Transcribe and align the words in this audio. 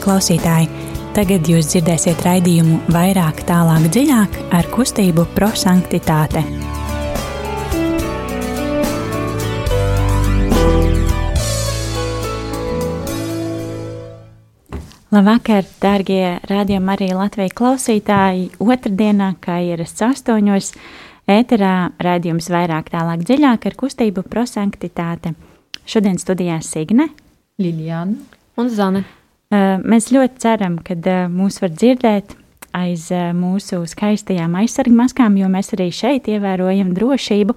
Klausītāji, 0.00 0.68
tagad 1.12 1.48
jūs 1.50 1.68
dzirdēsiet 1.74 2.22
raidījumu 2.24 2.78
vairāk, 2.94 3.42
tālāk, 3.48 3.90
dziļāk 3.92 4.38
ar 4.56 4.68
kustību 4.72 5.26
prosanktitāte. 5.36 6.40
Labvakar, 15.10 15.66
dārgie 15.82 16.38
rādījumi 16.46 16.92
arī 16.94 17.10
Latvijas 17.18 17.56
klausītāji. 17.58 18.48
Otradienā, 18.62 19.32
kā 19.42 19.58
ierasts 19.66 20.06
astoņos, 20.06 20.72
ēterā 21.26 21.74
raidījums 21.98 22.46
vairāk, 22.54 22.92
tālāk, 22.94 23.26
dziļāk 23.26 23.66
ar 23.68 23.80
kustību 23.84 24.24
prosanktitāte. 24.30 25.34
Šodien 25.84 26.16
studijā 26.22 26.60
Signe, 26.62 27.10
Liljana 27.58 28.14
un 28.56 28.70
Zane. 28.70 29.19
Mēs 29.50 30.12
ļoti 30.14 30.38
ceram, 30.38 30.76
ka 30.78 30.94
mūs 31.26 31.58
var 31.58 31.72
dzirdēt 31.74 32.36
aiz 32.76 33.08
mūsu 33.34 33.80
skaistajām 33.90 34.54
aizsargmaskām, 34.60 35.34
jo 35.40 35.48
mēs 35.50 35.72
arī 35.74 35.88
šeit 35.90 36.28
ievērojam 36.30 36.92
drošību. 36.94 37.56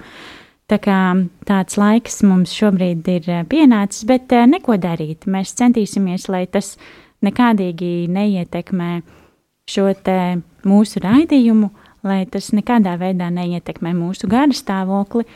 Tā 0.72 0.80
kā 0.82 0.98
tāds 1.46 1.78
laiks 1.78 2.24
mums 2.26 2.56
šobrīd 2.58 3.10
ir 3.14 3.30
pienācis, 3.52 4.08
bet 4.10 4.34
neko 4.50 4.80
darīt. 4.82 5.28
Mēs 5.30 5.54
centīsimies, 5.60 6.26
lai 6.34 6.48
tas 6.50 6.78
nekādīgi 7.22 8.08
neietekmē 8.10 8.90
šo 9.70 9.92
mūsu 10.66 11.04
raidījumu, 11.04 11.70
lai 12.04 12.24
tas 12.26 12.50
nekādā 12.58 12.98
veidā 12.98 13.30
neietekmē 13.30 13.94
mūsu 13.94 14.28
gara 14.32 14.50
stāvokli, 14.50 15.28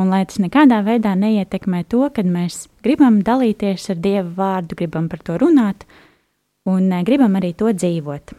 un 0.00 0.08
lai 0.08 0.24
tas 0.24 0.40
nekādā 0.40 0.80
veidā 0.86 1.12
neietekmē 1.12 1.84
to, 1.92 2.08
kad 2.08 2.24
mēs 2.24 2.70
gribam 2.80 3.20
dalīties 3.20 3.90
ar 3.92 4.00
Dieva 4.00 4.32
vārdu, 4.40 4.80
gribam 4.80 5.10
par 5.12 5.20
to 5.26 5.36
runāt, 5.42 5.84
uh, 5.84 6.05
un 6.66 6.90
eh, 6.92 7.04
gribam 7.06 7.38
arī 7.38 7.54
to 7.56 7.70
dzīvot. 7.72 8.34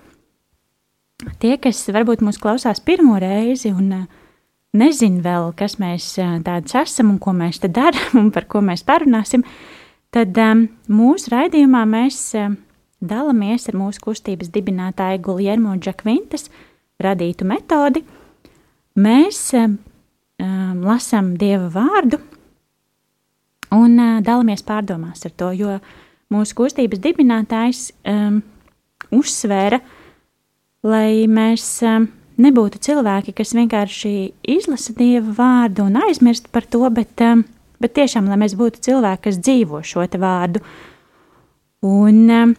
Tie, 1.41 1.55
kas 1.61 1.81
varbūt 1.93 2.21
mūs 2.25 2.39
klausās 2.41 2.81
pirmo 2.83 3.17
reizi 3.21 3.71
un 3.73 3.89
eh, 3.95 4.05
nezin 4.77 5.21
vēl, 5.25 5.53
kas 5.57 5.77
mēs 5.81 6.13
eh, 6.21 6.37
tāds 6.45 6.75
esam 6.77 7.15
un 7.15 7.19
ko 7.23 7.33
mēs 7.37 7.61
te 7.63 7.71
darām 7.71 8.25
un 8.25 8.31
par 8.35 8.47
ko 8.51 8.61
mēs 8.65 8.85
parunāsim, 8.87 9.45
tad 10.13 10.37
mūsu 10.91 11.33
raidījumā 11.33 11.83
mēs 11.89 12.21
dalāmies 13.03 13.67
ar 13.69 13.75
mūsu 13.77 14.01
kustības 14.05 14.49
dibinātāju 14.53 15.23
Guljermo 15.25 15.75
Džakvintas 15.77 16.47
radītu 17.03 17.45
metodi. 17.45 18.01
Mēs 18.97 19.51
lasām 20.39 21.35
Dieva 21.37 21.67
vārdu 21.75 22.17
un 23.75 23.99
dalāmies 24.25 24.63
pārdomās 24.65 25.27
ar 25.27 25.35
to, 25.37 25.51
jo 25.53 25.75
mūsu 26.33 26.57
kustības 26.57 27.01
dibinātājs 27.03 27.87
um, 28.07 28.41
uzsvēra, 29.15 29.79
lai 30.87 31.27
mēs 31.31 31.65
um, 31.87 32.07
nebūtu 32.41 32.81
cilvēki, 32.87 33.35
kas 33.37 33.55
vienkārši 33.57 34.13
izlasa 34.57 34.95
dieva 34.97 35.35
vārdu 35.37 35.87
un 35.87 35.99
aizmirst 36.05 36.51
par 36.53 36.67
to, 36.69 36.83
bet, 36.93 37.15
um, 37.23 37.45
bet 37.81 37.95
tiešām, 37.97 38.29
lai 38.29 38.39
mēs 38.43 38.57
būtu 38.59 38.83
cilvēki, 38.89 39.27
kas 39.29 39.41
dzīvo 39.41 39.83
šo 39.85 40.07
vārdu. 40.19 40.63
Un, 41.87 42.23
um, 42.33 42.55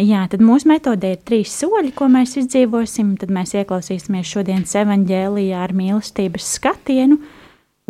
jā, 0.00 0.24
tad 0.32 0.42
mūsu 0.44 0.70
metodē 0.70 1.14
ir 1.14 1.22
trīs 1.26 1.52
soļi, 1.60 1.92
ko 1.94 2.08
mēs 2.10 2.38
izdzīvosim. 2.40 3.14
Tad 3.20 3.32
mēs 3.34 3.54
ieklausīsimies 3.60 4.34
šodienas 4.34 4.74
evaņģēlijā 4.82 5.62
ar 5.62 5.76
mīlestības 5.76 6.48
skatienu, 6.56 7.20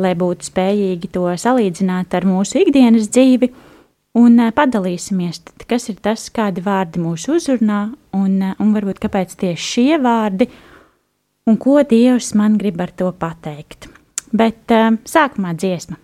lai 0.01 0.15
būtu 0.19 0.51
spējīgi 0.51 1.13
to 1.15 1.27
salīdzināt 1.41 2.15
ar 2.17 2.27
mūsu 2.29 2.61
ikdienas 2.65 3.09
dzīvi 3.13 3.53
un 4.19 4.41
eh, 4.43 4.53
padalīsimies, 4.55 5.43
tad, 5.47 5.65
kas 5.71 5.89
ir 5.93 6.01
tas, 6.03 6.29
kādi 6.35 6.65
vārdi 6.65 7.03
mūs 7.03 7.29
uzrunā, 7.31 7.83
un, 8.17 8.37
eh, 8.43 8.55
un 8.59 8.75
varbūt 8.77 9.03
kāpēc 9.03 9.37
tieši 9.41 9.71
šie 9.75 10.01
vārdi, 10.03 10.51
un 11.47 11.59
ko 11.61 11.81
Dievs 11.83 12.35
man 12.39 12.59
grib 12.61 12.81
ar 12.81 12.93
to 12.95 13.11
pateikt. 13.17 13.89
Bet 14.31 14.71
uh, 14.71 14.93
sākumā 15.11 15.57
dziesma. 15.59 15.97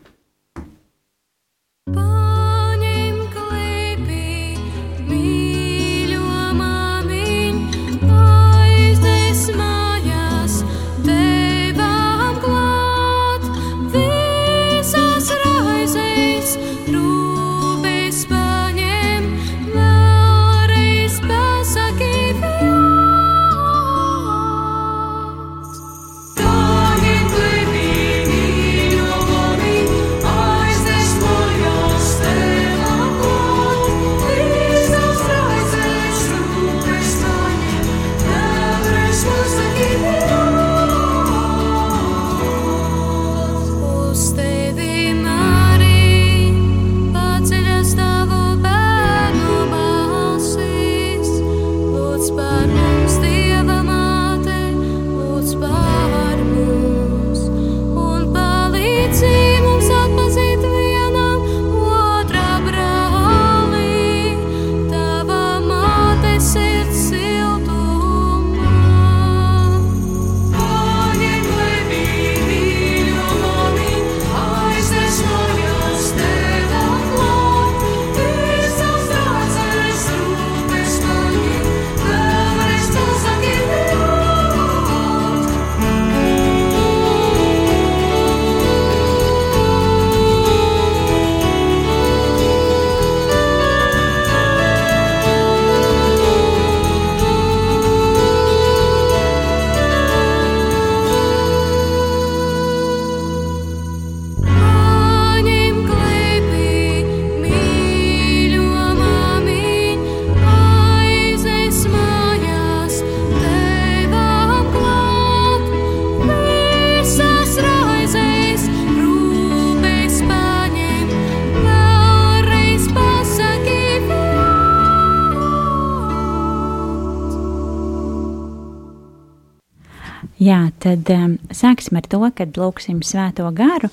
Tad 131.05 131.17
um, 131.17 131.39
sāksim 131.53 131.99
ar 131.99 132.07
to, 132.09 132.21
kad 132.37 132.57
lūksim 132.57 133.03
Svēto 133.05 133.49
garu, 133.55 133.91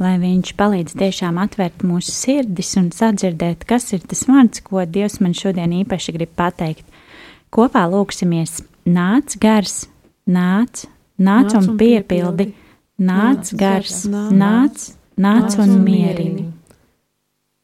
lai 0.00 0.16
Viņš 0.20 0.54
palīdz 0.58 0.96
tiešām 0.98 1.38
atvērt 1.42 1.84
mūsu 1.86 2.12
sirdis 2.12 2.74
un 2.80 2.90
sadzirdēt, 2.94 3.64
kas 3.68 3.92
ir 3.94 4.02
tas 4.08 4.24
vārds, 4.28 4.62
ko 4.64 4.84
Dievs 4.84 5.20
man 5.20 5.34
šodien 5.34 5.72
īpaši 5.82 6.14
grib 6.16 6.34
pateikt. 6.36 6.84
Kopā 7.54 7.86
lūksimies: 7.90 8.62
Nāc, 8.84 9.36
gars, 9.40 9.86
nāc, 10.26 10.84
nāc, 11.16 11.54
nāc 11.54 11.56
un 11.60 11.78
piepildi, 11.78 12.50
nāc, 12.98 13.54
gars, 13.56 14.04
nāc, 14.10 14.90
nāc 15.16 15.58
un 15.62 15.78
mierini. 15.84 16.50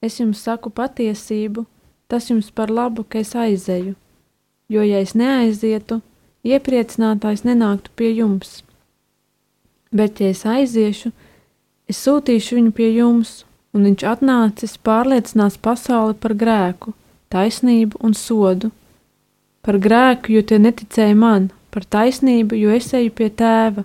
Es 0.00 0.16
jums 0.20 0.40
saku 0.40 0.70
patiesību, 0.70 1.66
tas 2.08 2.30
jums 2.30 2.48
par 2.54 2.70
labu, 2.70 3.04
ka 3.04 3.20
es 3.20 3.34
aizeju, 3.36 3.96
jo 4.70 4.86
ja 4.86 5.02
es 5.02 5.12
neaizietu, 5.18 6.00
iepriecinātājs 6.46 7.44
nenāktu 7.44 7.92
pie 7.98 8.14
jums. 8.14 8.60
Bet, 9.90 10.20
ja 10.22 10.30
es 10.30 10.44
aiziešu, 10.46 11.10
es 11.90 11.98
sūtīšu 12.04 12.56
viņu 12.60 12.72
pie 12.74 12.92
jums, 12.94 13.40
un 13.74 13.88
viņš 13.88 14.04
atnācis 14.06 14.76
pārliecinās 14.86 15.56
pasauli 15.58 16.14
par 16.14 16.36
grēku, 16.38 16.94
taisnību 17.34 17.98
un 18.06 18.14
sodu. 18.14 18.70
Par 19.66 19.78
grēku, 19.82 20.30
jo 20.36 20.42
tie 20.46 20.60
neticēja 20.62 21.16
man, 21.18 21.48
par 21.74 21.84
taisnību, 21.84 22.54
jo 22.58 22.70
es 22.74 22.92
eju 22.94 23.10
pie 23.18 23.28
tēva, 23.34 23.82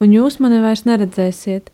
un 0.00 0.16
jūs 0.16 0.38
mani 0.40 0.62
vairs 0.64 0.86
neredzēsiet, 0.88 1.68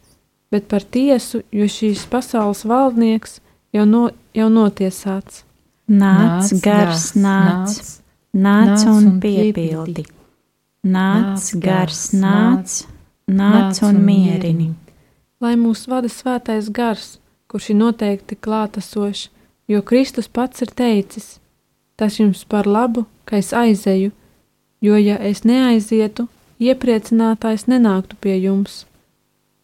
bet 0.51 0.67
par 0.71 0.83
tiesu, 0.83 1.45
jo 1.55 1.71
šīs 1.71 2.03
pasaules 2.11 2.65
valdnieks 2.67 3.39
jau, 3.75 3.87
no, 3.87 4.09
jau 4.35 4.51
notiesāts. 4.51 5.45
Nāc, 5.87 6.51
gars, 6.67 7.13
nāc, 7.15 7.79
nāc 8.35 8.85
un 8.91 9.09
piepildi. 9.23 10.03
Nāc, 10.83 11.55
gars, 11.63 12.09
nāc, 12.11 12.83
nāc 12.83 12.96
un 13.83 13.97
mierini. 14.07 14.69
Lai 15.43 15.57
mūs 15.59 15.89
vada 15.91 16.07
svētais 16.07 16.69
gars, 16.71 17.17
kurš 17.51 17.73
ir 17.73 17.79
noteikti 17.81 18.37
klātesošs, 18.39 19.31
jo 19.67 19.83
Kristus 19.83 20.29
pats 20.29 20.63
ir 20.63 20.71
teicis: 20.71 21.41
Tas 21.97 22.21
jums 22.21 22.45
par 22.45 22.67
labu, 22.67 23.07
ka 23.25 23.37
es 23.37 23.51
aizeju, 23.53 24.13
jo 24.81 24.97
ja 24.97 25.17
es 25.19 25.43
neaizietu, 25.43 26.29
iepriecinātājs 26.63 27.67
nenāktu 27.67 28.15
pie 28.21 28.37
jums. 28.39 28.85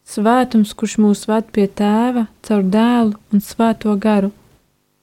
Svētums, 0.03 0.75
kurš 0.75 0.97
mūs 0.99 1.23
ved 1.31 1.47
pie 1.55 1.69
tēva 1.71 2.27
caur 2.43 2.67
dēlu 2.67 3.15
un 3.31 3.39
svēto 3.39 3.95
garu, 3.95 4.33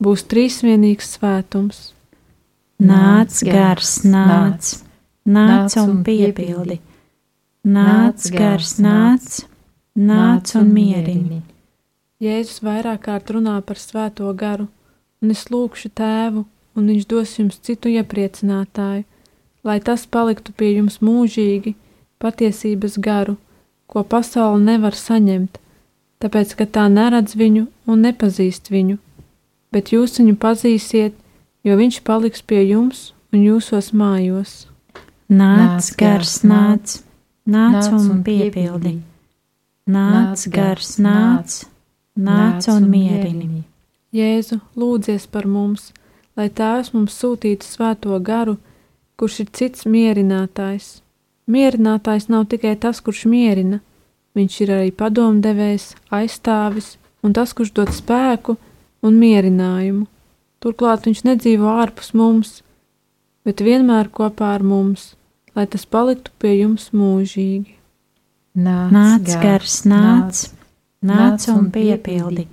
būs 0.04 0.26
trīsvienīgs 0.28 1.16
svētums. 1.16 1.80
Nāc, 2.76 3.40
gars, 3.48 4.02
nāc, 4.04 4.76
nāc 5.24 5.80
un 5.80 6.04
piepildi. 6.04 6.80
Nāc, 7.60 8.30
gars, 8.32 8.78
nāc, 8.80 9.42
nāc. 9.92 10.54
Un 10.56 10.70
mierini. 10.72 11.42
Jēzus 12.20 12.62
vairāk 12.64 13.02
kārt 13.04 13.32
runā 13.36 13.58
par 13.60 13.76
svēto 13.76 14.30
garu, 14.32 14.64
un 15.20 15.34
es 15.34 15.44
lūgšu 15.52 15.90
tēvu, 15.92 16.46
un 16.72 16.86
viņš 16.88 17.04
dos 17.10 17.34
jums 17.36 17.58
citu 17.60 17.92
iepriecinātāju, 17.92 19.04
lai 19.64 19.76
tas 19.84 20.06
paliktu 20.08 20.54
pie 20.56 20.70
jums 20.78 21.02
mūžīgi, 21.04 21.74
patiesības 22.16 22.96
garu, 22.96 23.36
ko 23.92 24.06
pasaule 24.08 24.62
nevar 24.64 24.96
saņemt, 24.96 25.60
tāpēc, 26.24 26.56
ka 26.56 26.64
tā 26.64 26.86
neredz 26.88 27.36
viņu 27.36 27.66
un 27.84 28.08
nepazīst 28.08 28.72
viņu, 28.72 28.96
bet 29.68 29.92
jūs 29.92 30.16
viņu 30.16 30.38
pazīsiet, 30.40 31.12
jo 31.60 31.76
viņš 31.76 32.00
paliks 32.08 32.40
pie 32.40 32.64
jums 32.70 33.10
un 33.36 33.44
jūsos 33.44 33.92
mājos. 33.92 34.64
Nāc, 35.28 35.92
gars, 36.00 36.40
nāc, 36.40 36.96
nāc 36.96 36.98
un 37.50 38.22
piepildi. 38.24 38.94
Nāc, 39.90 40.46
gars, 40.54 40.94
nāc, 41.02 41.64
nāc 42.14 42.68
un 42.70 42.86
mierini. 42.90 43.64
Jēzu, 44.14 44.60
lūdzies 44.78 45.26
par 45.30 45.46
mums, 45.50 45.90
lai 46.38 46.48
Tēvs 46.50 46.92
mums 46.94 47.16
sūtītu 47.18 47.66
svēto 47.66 48.16
garu, 48.22 48.56
kurš 49.18 49.40
ir 49.44 49.50
cits 49.56 49.86
mierinātājs. 49.86 51.00
Mierinātājs 51.50 52.28
nav 52.30 52.46
tikai 52.50 52.76
tas, 52.78 53.02
kurš 53.02 53.24
mierina, 53.30 53.80
viņš 54.38 54.58
ir 54.64 54.74
arī 54.76 54.90
padomdevējs, 54.94 55.94
aizstāvis 56.14 56.96
un 57.26 57.34
tas, 57.36 57.54
kurš 57.54 57.74
dod 57.76 57.94
spēku 57.94 58.56
un 59.02 59.18
mierinājumu. 59.18 60.06
Turklāt 60.60 61.06
viņš 61.08 61.24
nedzīvo 61.26 61.70
ārpus 61.80 62.12
mums, 62.14 62.60
bet 63.44 63.62
vienmēr 63.64 64.10
kopā 64.12 64.54
ar 64.58 64.66
mums 64.66 65.14
lai 65.56 65.66
tas 65.70 65.86
paliktu 65.86 66.32
pie 66.40 66.56
jums 66.60 66.90
mūžīgi. 66.96 67.76
Nāc, 68.60 68.90
nāc 68.94 69.28
gars, 69.42 69.76
nāc, 69.86 70.48
nāc. 71.06 71.46
Un 71.52 71.70
piepildi, 71.74 72.48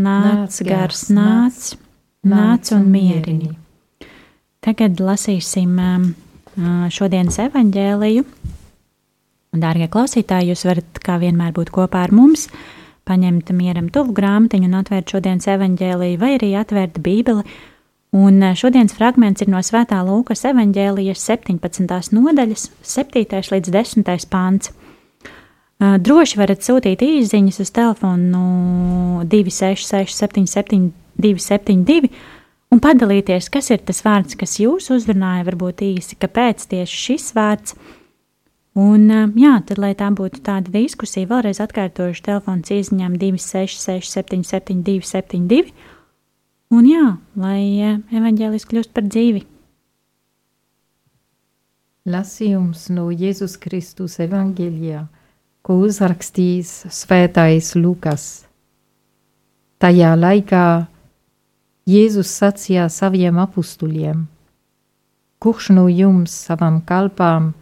nāc 0.00 0.56
gars, 0.64 1.08
nāc, 1.12 1.74
nāc. 2.24 2.72
Un 2.76 2.88
mierini. 2.92 3.52
Tagad 4.64 4.98
lasīsim 5.04 5.76
um, 5.78 6.08
uh, 6.56 6.86
šodienas 6.92 7.38
evaņģēliju. 7.44 8.24
Dārgie 9.58 9.88
klausītāji, 9.92 10.52
jūs 10.52 10.64
varat 10.68 11.00
kā 11.04 11.16
vienmēr 11.20 11.54
būt 11.56 11.70
kopā 11.72 12.02
ar 12.04 12.12
mums, 12.12 12.48
paņemt 13.08 13.52
mieram 13.56 13.88
tuvu 13.92 14.12
grāmatiņu 14.16 14.68
un 14.68 14.78
atvērt 14.80 15.14
šodienas 15.14 15.48
evaņģēliju, 15.54 16.20
vai 16.20 16.34
arī 16.36 16.50
atvērt 16.60 17.00
Bībeli 17.04 17.44
Un 18.10 18.42
eh, 18.42 18.54
šodienas 18.56 18.94
fragments 18.96 19.44
ir 19.44 19.50
no 19.52 19.60
Svētā 19.60 19.98
Lūkas 20.00 20.46
evanģēlijas 20.48 21.20
17. 21.28 22.14
nodaļas, 22.16 22.70
7. 22.80 23.24
līdz 23.52 23.72
10. 23.74 24.28
pāns. 24.32 24.70
Eh, 24.72 25.98
droši 26.00 26.40
varat 26.40 26.64
sūtīt 26.64 27.04
īsiņas 27.04 27.60
uz 27.60 27.72
telefonu 27.76 29.26
266, 29.28 30.16
77, 30.24 30.88
272 31.20 32.08
un 32.72 32.80
padalīties, 32.80 33.50
kas 33.52 33.68
ir 33.76 33.84
tas 33.84 34.00
vārds, 34.06 34.38
kas 34.40 34.56
jūs 34.56 34.88
uzrunāja, 34.94 35.44
varbūt 35.50 35.84
īsi, 35.84 36.16
kāpēc 36.16 36.64
tieši 36.72 37.04
šis 37.04 37.30
vārds. 37.36 37.76
Un, 38.72 39.04
eh, 39.10 39.28
jā, 39.36 39.52
tad, 39.68 39.84
lai 39.84 39.92
tā 39.92 40.08
būtu 40.08 40.40
tāda 40.48 40.72
diskusija, 40.72 41.28
vēlreiz 41.28 41.60
atkārtošu 41.60 42.24
telefons 42.24 42.72
īsiņām 42.72 43.20
266, 43.20 44.16
77, 44.16 44.80
272 44.80 45.76
Un 46.68 46.84
jā, 46.84 47.04
lai 47.32 47.80
eh, 47.80 48.00
evaņģēlis 48.12 48.66
kļūst 48.68 48.90
par 48.92 49.06
dzīvi. 49.08 49.40
Lasījums 52.12 52.90
no 52.92 53.06
Jēzus 53.08 53.54
Kristus 53.60 54.18
evaņģēlijā, 54.20 55.06
ko 55.64 55.78
uzrakstījis 55.86 56.72
svētais 56.92 57.72
Lukas. 57.76 58.26
Tajā 59.80 60.12
laikā 60.20 60.66
Jēzus 61.88 62.34
sacīja 62.36 62.90
saviem 62.92 63.40
apustuļiem: 63.40 64.26
Kurš 65.40 65.72
no 65.72 65.88
jums 65.88 66.36
savam 66.50 66.82
kalpām, 66.84 67.54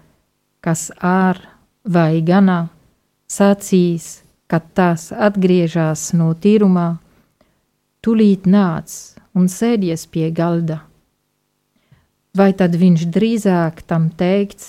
kas 0.66 0.88
ār 0.98 1.38
vai 1.86 2.24
ganā, 2.26 2.64
sacīs, 3.30 4.24
kad 4.50 4.66
tās 4.74 5.12
atgriežas 5.14 6.10
no 6.18 6.32
tīrumā, 6.34 6.96
Tūlīt 8.06 8.44
nāc 8.46 8.92
un 9.34 9.48
sēdies 9.50 10.04
pie 10.06 10.28
galda. 10.30 10.76
Vai 12.38 12.52
tad 12.54 12.76
viņš 12.78 13.02
drīzāk 13.16 13.80
tam 13.90 14.04
teikts: 14.20 14.68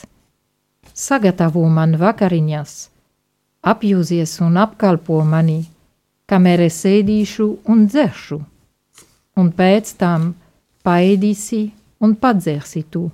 Sagatavo 0.89 1.61
man 1.75 1.93
vakariņas, 2.01 2.73
apjūzies 3.73 4.33
un 4.47 4.57
apkalpo 4.63 5.19
mani, 5.35 5.59
kamēr 6.25 6.65
es 6.65 6.79
ēdīšu 6.89 7.47
un 7.69 7.85
dzeršu, 7.85 8.39
un 9.37 9.53
pēc 9.61 9.93
tam 10.01 10.31
paēdīsi 10.81 11.61
un 12.01 12.17
padzersi 12.17 12.85
tu. 12.89 13.05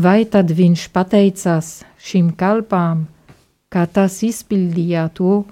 Vai 0.00 0.24
tad 0.24 0.48
viņš 0.64 0.88
pateicās 0.96 1.74
šīm 2.00 2.32
kalpām, 2.40 3.04
kā 3.68 3.84
tas 3.84 4.22
izpildīja 4.24 5.10
to, 5.12 5.42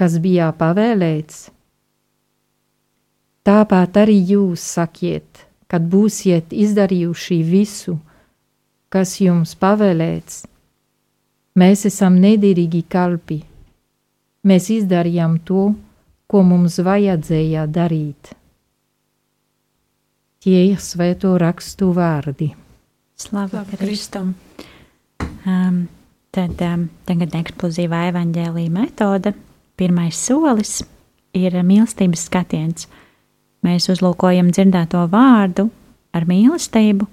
kas 0.00 0.16
bija 0.16 0.48
pavēlēts? 0.56 1.50
Tāpat 3.40 3.96
arī 4.02 4.18
jūs 4.34 4.60
sakiet, 4.76 5.46
kad 5.70 5.86
būsiet 5.88 6.52
izdarījuši 6.52 7.38
visu, 7.46 7.96
kas 8.92 9.14
jums 9.22 9.54
pavēlēts. 9.56 10.42
Mēs 11.56 11.86
esam 11.88 12.18
nederīgi 12.20 12.82
kalpi. 12.92 13.38
Mēs 14.44 14.68
izdarījām 14.74 15.38
to, 15.48 15.70
ko 16.28 16.42
mums 16.44 16.76
vajadzēja 16.84 17.64
darīt. 17.72 18.34
Tie 20.40 20.60
ir 20.68 20.78
svēto 20.80 21.32
rakstu 21.40 21.90
vārdi. 21.96 22.52
Slava 23.20 23.64
Kristum! 23.72 24.34
Um, 25.48 25.82
tad 26.32 26.60
um, 26.64 26.88
tagad 27.08 27.34
eksplozīvā 27.40 28.06
evaņģēlīja 28.12 28.72
metode. 28.72 29.32
Pirmais 29.80 30.16
solis 30.28 30.82
ir 31.32 31.56
mīlestības 31.64 32.28
skatiens– 32.28 32.88
mēs 33.66 33.90
uzlūkojam 33.92 34.50
dzirdēto 34.54 35.04
vārdu 35.12 35.68
ar 36.16 36.26
mīlestību 36.28 37.06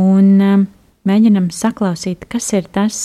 un 0.00 0.26
um, 0.44 0.66
mēģinam 1.08 1.48
saklausīt, 1.54 2.26
kas 2.30 2.50
ir 2.56 2.68
tas, 2.72 2.98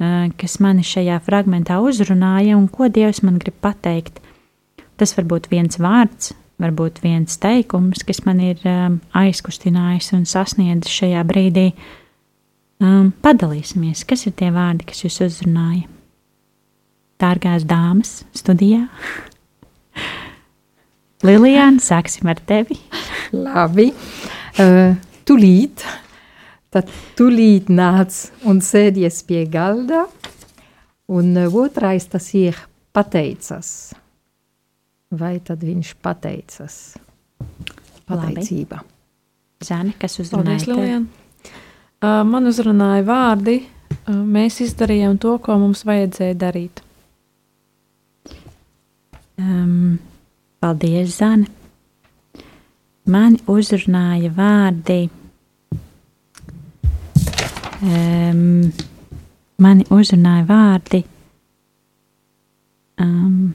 uh, 0.00 0.30
kas 0.40 0.58
mani 0.64 0.84
šajā 0.86 1.18
fragmentā 1.26 1.80
uzrunāja 1.84 2.56
un 2.58 2.68
ko 2.72 2.88
Dievs 2.88 3.22
man 3.26 3.40
grib 3.42 3.58
pateikt. 3.64 4.22
Tas 5.00 5.14
var 5.18 5.26
būt 5.30 5.50
viens 5.50 5.80
vārds, 5.82 6.32
varbūt 6.62 7.02
viens 7.02 7.36
teikums, 7.42 8.04
kas 8.06 8.22
man 8.26 8.40
ir 8.44 8.62
um, 8.68 9.00
aizkustinājis 9.18 10.12
un 10.16 10.24
sasniedzis 10.28 11.02
šajā 11.02 11.26
brīdī. 11.28 11.68
Um, 12.82 13.12
padalīsimies, 13.24 14.04
kas 14.08 14.26
ir 14.28 14.34
tie 14.38 14.50
vārdi, 14.54 14.86
kas 14.88 15.04
jūs 15.04 15.20
uzrunāja. 15.28 15.86
Dārgās 17.22 17.66
dāmas 17.68 18.22
studijā! 18.36 18.86
Lilijāna, 21.24 21.80
sāksim 21.80 22.28
ar 22.30 22.40
tevi. 22.44 22.76
Labi, 23.32 23.88
uh, 24.60 24.92
tūlīt, 25.24 25.86
tad 26.74 26.90
tūlīt 27.18 27.70
nāc 27.72 28.18
un 28.48 28.60
sēdies 28.64 29.22
pie 29.28 29.46
galda, 29.50 30.04
un 31.08 31.32
uh, 31.40 31.60
otrais 31.64 32.06
tas 32.12 32.28
ir 32.36 32.58
pateicas. 32.94 33.94
Vai 35.14 35.38
tad 35.46 35.64
viņš 35.64 35.94
pateicas? 36.02 36.78
pateicība. 38.08 38.80
Zani, 39.64 39.94
kas 39.98 40.18
uzrunāja 40.20 40.66
tevi? 40.66 40.96
Uh, 42.04 42.20
man 42.28 42.48
uzrunāja 42.50 43.04
vārdi, 43.06 43.60
uh, 43.64 44.10
mēs 44.12 44.60
izdarījām 44.64 45.16
to, 45.22 45.38
ko 45.40 45.56
mums 45.62 45.84
vajadzēja 45.88 46.36
darīt. 46.36 46.82
Um, 49.40 49.96
paldies, 50.64 51.18
Zani. 51.20 51.50
Mani 53.04 53.40
uzrunāja 53.52 54.30
vārdi. 54.32 55.02
Um, 57.84 58.70
mani 59.60 59.84
uzrunāja 59.92 60.46
vārdi. 60.48 61.02
Um, 63.04 63.52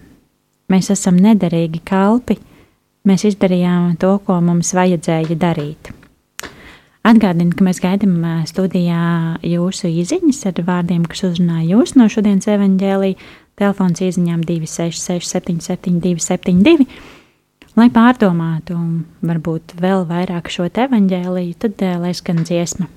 mēs 0.70 0.92
esam 0.94 1.18
nederīgi 1.18 1.82
kalpi. 1.82 2.38
Mēs 3.10 3.26
izdarījām 3.32 3.96
to, 3.98 4.20
ko 4.28 4.38
mums 4.44 4.76
vajadzēja 4.78 5.40
darīt. 5.40 5.90
Atgādinu, 7.10 7.56
ka 7.56 7.66
mēs 7.66 7.80
gaidām 7.82 8.18
ā, 8.28 8.36
studijā 8.46 9.40
jūsu 9.48 9.90
izziņas 10.04 10.44
ar 10.52 10.60
vārdiem, 10.68 11.08
kas 11.10 11.24
uzrunāja 11.26 11.72
jūs 11.72 11.96
no 11.98 12.06
šodienas 12.12 12.52
evaņģēlī. 12.54 13.16
Telefons 13.60 14.00
izziņām 14.06 14.44
266, 14.48 15.28
77, 15.36 16.00
272. 16.04 16.88
Lai 17.80 17.88
pārdomātu, 17.94 18.76
un 18.76 19.04
varbūt 19.24 19.76
vēl 19.80 20.08
vairāk 20.10 20.50
šo 20.52 20.68
te 20.74 20.88
evaņģēlīju, 20.88 21.60
tad 21.64 21.84
ā, 21.86 21.98
lai 22.02 22.16
skan 22.18 22.42
dziesma. 22.48 22.90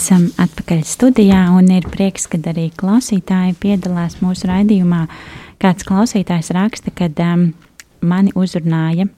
Esam 0.00 0.30
atpakaļ 0.40 0.80
studijā, 0.88 1.42
un 1.52 1.66
ir 1.74 1.84
prieks, 1.92 2.24
ka 2.30 2.38
arī 2.48 2.70
klausītāji 2.80 3.52
piedalās 3.60 4.16
mūsu 4.24 4.48
raidījumā. 4.48 5.02
Kāds 5.60 5.84
klausītājs 5.84 6.48
raksta, 6.56 6.92
ka 6.96 7.10
um, 7.26 7.50
mani 8.00 8.32
uzrunāja, 8.38 9.10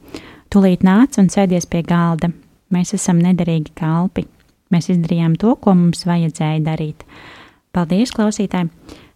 tūlīt 0.50 0.82
nāca 0.86 1.22
un 1.22 1.30
sēdies 1.30 1.68
pie 1.70 1.84
galda. 1.86 2.32
Mēs 2.74 2.94
esam 2.98 3.22
nederīgi 3.22 3.74
kalpi. 3.78 4.26
Mēs 4.72 4.90
izdarījām 4.90 5.38
to, 5.38 5.54
ko 5.62 5.76
mums 5.78 6.02
vajadzēja 6.08 6.60
darīt. 6.66 7.06
Paldies, 7.72 8.10
klausītāji! 8.16 8.72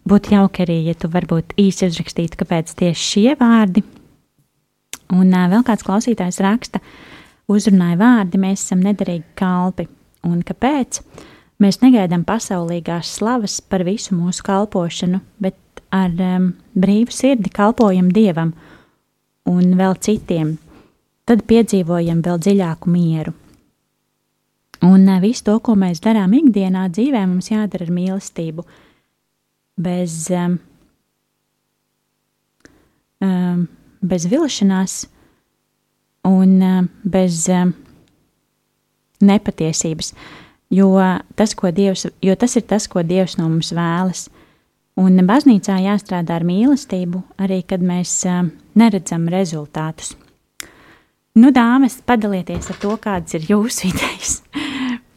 Būtu 0.07 0.37
jauki 0.37 0.63
arī, 0.63 0.81
ja 0.87 0.95
tu 0.95 1.11
varbūt 1.11 1.57
īsi 1.59 1.89
uzrakstītu, 1.89 2.39
kāpēc 2.39 2.71
tieši 2.79 3.07
šie 3.11 3.31
vārdi. 3.39 3.83
Un 5.11 5.33
uh, 5.33 5.49
vēl 5.51 5.65
kāds 5.67 5.83
klausītājs 5.83 6.39
raksta, 6.45 6.79
uzrunāja 7.51 7.99
vārdi, 7.99 8.39
mēs 8.39 8.63
esam 8.63 8.85
nederīgi 8.87 9.27
kalpi. 9.35 9.89
Un 10.27 10.45
kāpēc? 10.47 11.01
Mēs 11.57 11.79
negaidām 11.81 12.21
pasaulīgās 12.27 13.15
slavas 13.17 13.57
par 13.65 13.81
visu 13.87 14.13
mūsu 14.13 14.43
kalpošanu, 14.45 15.23
bet 15.41 15.57
ar 15.93 16.13
um, 16.21 16.51
brīvu 16.77 17.13
sirdi 17.13 17.49
kalpojam 17.53 18.11
Dievam 18.13 18.53
un 19.49 19.73
vēl 19.79 19.97
citiem. 20.03 20.57
Tad 21.27 21.43
piedzīvojam 21.49 22.21
vēl 22.23 22.39
dziļāku 22.45 22.93
mieru. 22.93 23.33
Un 24.85 25.07
uh, 25.09 25.17
visu 25.23 25.47
to, 25.47 25.57
ko 25.63 25.73
mēs 25.79 26.03
darām 26.05 26.35
ikdienā, 26.37 26.85
dzīvē, 26.93 27.25
mums 27.25 27.49
jādara 27.49 27.87
ar 27.87 27.93
mīlestību. 27.95 28.65
Bez, 29.81 30.27
um, 30.33 30.59
um, 33.25 33.67
bez 34.05 34.29
vilšanās 34.29 35.03
un 36.29 36.57
um, 36.61 36.89
bez 37.01 37.47
um, 37.49 37.73
nepatiesības. 39.25 40.13
Jo 40.69 40.97
tas, 41.35 41.55
Dievs, 41.73 42.07
jo 42.21 42.35
tas 42.35 42.55
ir 42.59 42.65
tas, 42.67 42.87
ko 42.91 43.03
Dievs 43.03 43.37
no 43.39 43.47
mums 43.47 43.71
vēlas. 43.71 44.27
Un 44.97 45.19
baznīcā 45.29 45.77
jāstrādā 45.83 46.39
ar 46.39 46.43
mīlestību, 46.47 47.21
arī 47.39 47.61
kad 47.63 47.83
mēs 47.85 48.23
neredzam 48.75 49.27
rezultātus. 49.31 50.15
Nu, 51.37 51.51
dāmas, 51.53 51.99
padalieties 52.01 52.71
ar 52.73 52.79
to, 52.81 52.95
kādas 52.97 53.37
ir 53.37 53.45
jūsu 53.51 53.87
idejas 53.91 54.41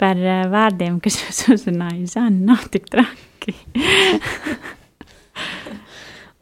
par 0.01 0.21
vārdiem, 0.53 1.01
kas 1.03 1.19
jūs 1.25 1.43
uzrunāja. 1.57 2.07
Zana, 2.15 2.53
nav 2.53 2.69
tik 2.73 2.87
traki. 2.93 3.57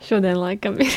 Šodien 0.09 0.38
laikam 0.41 0.79
ir. 0.83 0.95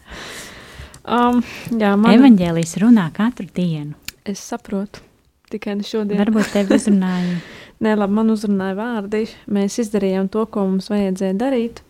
um, 1.16 1.42
jā, 1.72 1.94
man... 1.96 2.14
Evanģēlijas 2.14 2.76
runā 2.84 3.10
katru 3.16 3.48
dienu. 3.56 3.96
Es 4.28 4.42
saprotu 4.44 5.09
tikai 5.52 5.78
šodien. 5.86 6.20
Varbūt 6.20 6.54
tevi 6.54 6.74
uzrunāja. 6.78 7.38
Nē, 7.80 7.94
labi, 7.96 8.16
man 8.18 8.32
uzrunāja 8.32 8.76
vārdi. 8.76 9.22
Mēs 9.50 9.78
izdarījām 9.84 10.28
to, 10.32 10.44
ko 10.52 10.66
mums 10.68 10.90
vajadzēja 10.92 11.38
darīt. 11.40 11.80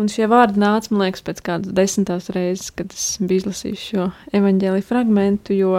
Un 0.00 0.06
šie 0.08 0.28
vārdi 0.30 0.62
nāca, 0.62 0.92
man 0.94 1.08
liekas, 1.08 1.24
pēc 1.26 1.42
kādas 1.44 1.74
desmitās 1.76 2.30
reizes, 2.32 2.70
kad 2.72 2.92
es 2.94 3.18
biju 3.20 3.42
izlasījis 3.42 3.82
šo 3.90 4.06
evaņģēlīju 4.38 4.86
fragmentu, 4.86 5.56
jo 5.58 5.74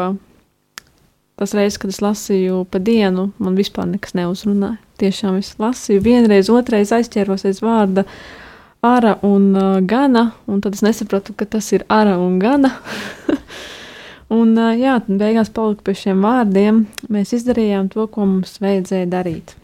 tas 1.42 1.56
reizes, 1.58 1.80
kad 1.82 1.90
es 1.90 2.02
lasīju 2.04 2.60
pa 2.70 2.82
dienu, 2.84 3.32
man 3.42 3.58
vispār 3.58 3.88
nekas 3.90 4.14
neuzrunāja. 4.20 4.78
Tiešām 5.02 5.40
es 5.40 5.56
lasīju 5.58 6.04
vienreiz, 6.06 6.52
otrreiz 6.54 6.92
aizķēros 6.94 7.48
aiz 7.50 7.64
vārda 7.66 8.06
ara 8.86 9.16
un 9.26 9.48
uh, 9.56 9.80
gana, 9.82 10.28
un 10.46 10.62
tad 10.62 10.78
es 10.78 10.84
nesapratu, 10.86 11.34
ka 11.38 11.48
tas 11.50 11.72
ir 11.74 11.88
ara 11.90 12.20
un 12.22 12.38
gana. 12.42 12.76
Un, 14.32 14.54
jā, 14.80 14.94
beigās 15.08 15.50
palika 15.52 15.84
pie 15.90 15.96
šiem 16.06 16.22
vārdiem. 16.24 16.86
Mēs 17.12 17.34
izdarījām 17.36 17.90
to, 17.92 18.06
ko 18.12 18.28
mums 18.30 18.56
vajadzēja 18.64 19.10
darīt. 19.12 19.56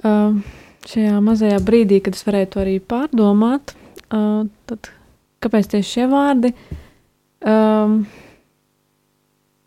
Uh, 0.00 0.40
šajā 0.88 1.20
mazajā 1.22 1.60
brīdī, 1.62 2.00
kad 2.02 2.16
es 2.16 2.24
varēju 2.26 2.48
to 2.50 2.62
arī 2.62 2.78
pārdomāt, 2.82 3.74
uh, 4.08 4.48
tad 4.66 4.90
kāpēc 5.44 5.68
tieši 5.74 5.90
šie 5.90 6.06
vārdi? 6.10 6.50
Um, 7.46 8.00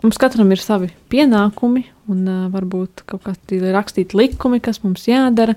mums 0.04 0.20
katram 0.22 0.52
ir 0.54 0.62
savi 0.62 0.90
pienākumi, 1.14 1.86
un 2.12 2.26
uh, 2.28 2.42
varbūt 2.54 3.06
kaut 3.10 3.24
kādi 3.28 3.62
rakstīti 3.74 4.18
likumi, 4.20 4.60
kas 4.64 4.82
mums 4.84 5.06
jādara. 5.08 5.56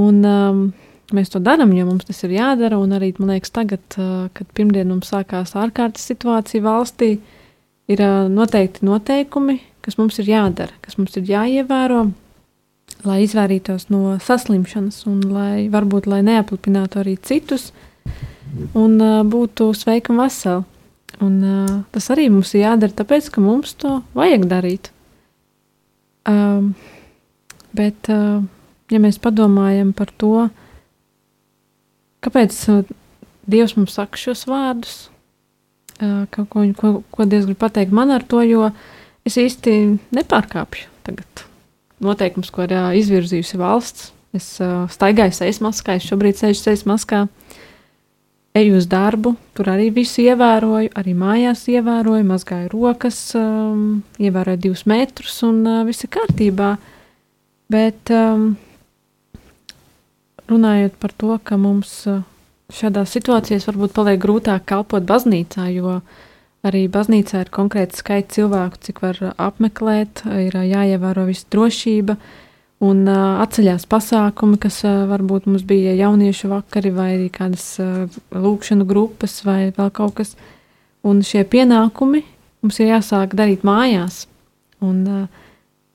Un, 0.00 0.22
um, 0.24 0.62
mēs 1.16 1.32
to 1.32 1.40
darām, 1.42 1.72
jo 1.76 1.86
mums 1.88 2.06
tas 2.08 2.22
ir 2.26 2.34
jādara. 2.36 2.78
Un 2.80 2.94
arī, 2.96 3.12
man 3.18 3.34
liekas, 3.34 3.52
tagad, 3.54 3.82
kad 4.36 4.54
pirmdien 4.56 4.90
mums 4.90 5.10
sākās 5.12 5.56
ārkārtas 5.58 6.06
situācija 6.10 6.64
valstī, 6.64 7.16
ir 7.90 8.02
noteikti 8.30 8.86
noteikumi, 8.86 9.58
kas 9.84 9.98
mums 9.98 10.20
ir 10.22 10.30
jādara, 10.30 10.74
kas 10.84 10.98
mums 11.00 11.16
ir 11.18 11.28
jāievēro, 11.30 12.04
lai 13.06 13.20
izvairītos 13.24 13.88
no 13.90 14.16
saslimšanas 14.22 15.04
un 15.08 15.22
lai 15.32 15.68
varbūt 15.72 16.08
lai 16.10 16.20
neaplipinātu 16.26 17.00
arī 17.00 17.16
citus 17.22 17.70
un 18.76 18.98
būtu 19.30 19.70
sveiki 19.76 20.12
un 20.12 20.22
veseli. 20.24 20.66
Un, 21.20 21.34
uh, 21.44 21.72
tas 21.92 22.06
arī 22.14 22.30
mums 22.32 22.54
ir 22.54 22.62
jādara, 22.62 22.94
tāpēc 22.96 23.26
ka 23.34 23.42
mums 23.44 23.74
to 23.76 23.98
vajag 24.16 24.46
darīt. 24.48 24.88
Um, 26.28 26.70
bet, 27.76 28.08
uh, 28.08 28.40
ja 28.88 29.00
mēs 29.02 29.18
padomājam 29.20 29.90
par 29.96 30.12
to, 30.16 30.46
uh, 30.46 30.69
Kāpēc 32.24 32.56
uh, 32.72 32.82
Dievs 33.50 33.76
mums 33.78 33.96
saka 33.96 34.20
šos 34.20 34.44
vārdus? 34.48 35.08
Uh, 36.00 36.24
ko, 36.32 36.46
ko, 36.48 36.94
ko 37.12 37.28
Dievs 37.28 37.48
grib 37.48 37.60
pateikt 37.60 37.94
man 37.96 38.12
ar 38.14 38.24
to, 38.26 38.42
jo 38.44 38.70
es 39.26 39.36
īsti 39.40 39.76
nepārkāpju 40.16 40.88
tagad 41.06 41.44
noteikums, 42.04 42.52
ko 42.52 42.64
ir 42.66 42.76
uh, 42.76 42.90
izvirzījusi 42.96 43.60
valsts. 43.60 44.10
Es 44.30 44.46
staigāju 44.94 45.34
sejas 45.34 45.58
maskā, 45.58 45.96
es 45.98 46.04
šobrīd 46.06 46.36
sēžu 46.38 46.60
sejas 46.60 46.84
maskā, 46.86 47.24
eju 48.54 48.76
uz 48.78 48.86
darbu, 48.86 49.32
tur 49.58 49.72
arī 49.72 49.88
visu 49.96 50.22
ievēroju, 50.22 50.92
arī 51.00 51.16
mājās 51.18 51.64
ievēroju, 51.72 52.28
mazgāju 52.28 52.70
rokas, 52.70 53.18
um, 53.34 54.04
ievēroju 54.22 54.62
divus 54.62 54.84
metrus 54.86 55.40
un 55.48 55.64
viss 55.88 56.06
ir 56.06 56.12
kārtībā. 56.14 56.76
Bet 57.74 58.14
um, 58.14 58.52
runājot 60.50 60.96
par 61.00 61.14
to, 61.16 61.36
ka 61.44 61.56
mums 61.60 61.92
uh, 62.10 62.22
šādās 62.74 63.14
situācijās 63.16 63.66
varbūt 63.68 63.94
paliek 63.96 64.20
grūtāk 64.22 64.66
kalpot 64.70 65.06
baznīcā, 65.06 65.68
jo 65.74 66.00
arī 66.66 66.84
baznīcā 66.92 67.44
ir 67.44 67.52
konkrēti 67.54 68.00
skaits 68.00 68.36
cilvēku, 68.36 68.80
cik 68.86 69.02
var 69.04 69.20
apmeklēt, 69.36 70.24
ir 70.46 70.56
uh, 70.58 70.66
jāievēro 70.66 71.26
visa 71.30 71.48
drošība 71.54 72.16
un 72.84 73.04
uh, 73.08 73.40
atceļās 73.44 73.86
pasākumi, 73.90 74.58
kas 74.60 74.82
varbūt 74.84 75.48
mums 75.50 75.64
bija 75.68 75.94
jauniešu 75.98 76.52
vakari 76.52 76.92
vai 76.94 77.10
arī 77.14 77.30
kādas 77.32 77.72
lūkšanu 78.34 78.88
grupas 78.88 79.40
vai 79.46 79.70
vēl 79.76 79.94
kaut 79.94 80.18
kas. 80.20 80.34
Un 81.06 81.22
šie 81.24 81.46
pienākumi 81.48 82.24
mums 82.60 82.82
ir 82.82 82.90
jāsāk 82.92 83.32
darīt 83.38 83.62
mājās. 83.64 84.26
Un, 84.84 85.28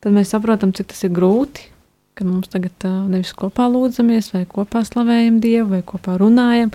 tad 0.02 0.14
mēs 0.14 0.32
saprotam, 0.34 0.74
cik 0.74 0.90
tas 0.94 1.04
ir 1.06 1.14
grūti 1.14 1.75
ka 2.16 2.26
mums 2.28 2.50
tagad 2.52 2.86
nevis 3.12 3.34
kopā 3.36 3.68
lūdzamies, 3.72 4.32
vai 4.34 4.46
kopā 4.50 4.86
slavējam 4.88 5.42
Dievu, 5.44 5.74
vai 5.76 5.82
kopā 5.86 6.16
runājam, 6.22 6.72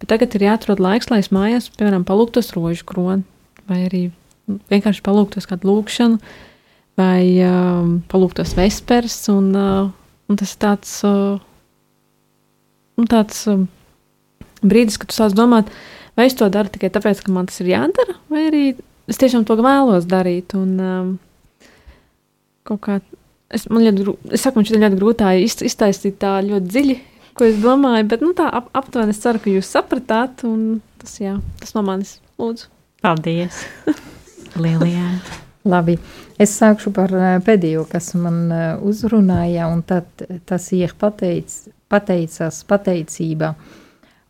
bet 0.00 0.10
tagad 0.10 0.34
ir 0.34 0.48
jāatrod 0.48 0.82
laiks, 0.82 1.10
lai 1.12 1.20
es 1.22 1.30
mājās, 1.34 1.70
piemēram, 1.76 2.06
palūgtos 2.08 2.50
rožu 2.56 2.86
kroni, 2.88 3.22
vai 3.70 3.84
arī 3.86 4.02
vienkārši 4.70 5.04
palūgtos 5.06 5.46
kādu 5.50 5.70
lūgšanu, 5.70 6.18
vai 6.98 7.22
um, 7.46 8.00
palūgtos 8.10 8.56
vespers, 8.58 9.22
un, 9.32 9.52
uh, 9.54 9.92
un 10.30 10.40
tas 10.40 10.56
ir 10.56 10.60
tāds, 10.64 10.96
uh, 11.06 11.38
tāds 13.10 13.44
uh, 13.50 13.62
brīdis, 14.60 14.98
kad 15.00 15.12
tu 15.12 15.16
sāc 15.16 15.36
domāt, 15.38 15.70
vai 16.18 16.26
es 16.28 16.36
to 16.38 16.50
daru 16.52 16.72
tikai 16.72 16.90
tāpēc, 16.92 17.22
ka 17.24 17.34
man 17.34 17.48
tas 17.50 17.62
ir 17.62 17.70
jādara, 17.72 18.18
vai 18.32 18.48
arī 18.50 18.64
es 19.10 19.20
tiešām 19.22 19.46
to 19.46 19.56
vēlos 19.60 20.08
darīt, 20.10 20.54
un 20.58 20.76
um, 20.82 21.14
kaut 22.66 22.84
kā 22.84 23.00
Es, 23.50 23.66
man 23.66 23.82
ļoti, 23.82 24.12
es 24.30 24.44
saku, 24.44 24.60
man 24.60 24.66
šķiet 24.68 24.84
ļoti 24.84 24.98
grūti 25.00 25.30
iztaisīt 25.66 26.20
tā 26.22 26.36
ļoti 26.46 26.70
dziļi, 26.70 26.96
ko 27.34 27.48
es 27.48 27.58
domāju, 27.58 28.06
bet 28.12 28.22
nu, 28.22 28.30
tā 28.38 28.46
ap, 28.46 28.68
aptuveni 28.78 29.10
es 29.10 29.22
ceru, 29.22 29.42
ka 29.42 29.50
jūs 29.50 29.70
sapratāt. 29.74 30.44
Tas, 31.00 31.16
jā, 31.18 31.34
tas 31.58 31.74
no 31.74 31.82
manis 31.86 32.18
lūdzu. 32.38 32.70
Paldies! 33.02 33.64
Lielijā! 34.60 35.08
Labi, 35.68 35.96
es 36.40 36.54
sākšu 36.56 36.92
par 36.96 37.12
eh, 37.12 37.34
pēdējo, 37.44 37.82
kas 37.90 38.14
man 38.16 38.38
eh, 38.54 38.68
uzrunāja, 38.86 39.66
un 39.68 39.82
tad 39.84 40.08
tas 40.48 40.70
ir 40.72 40.94
pateic, 41.00 41.52
pateicās 41.90 42.62
pateicība. 42.68 43.50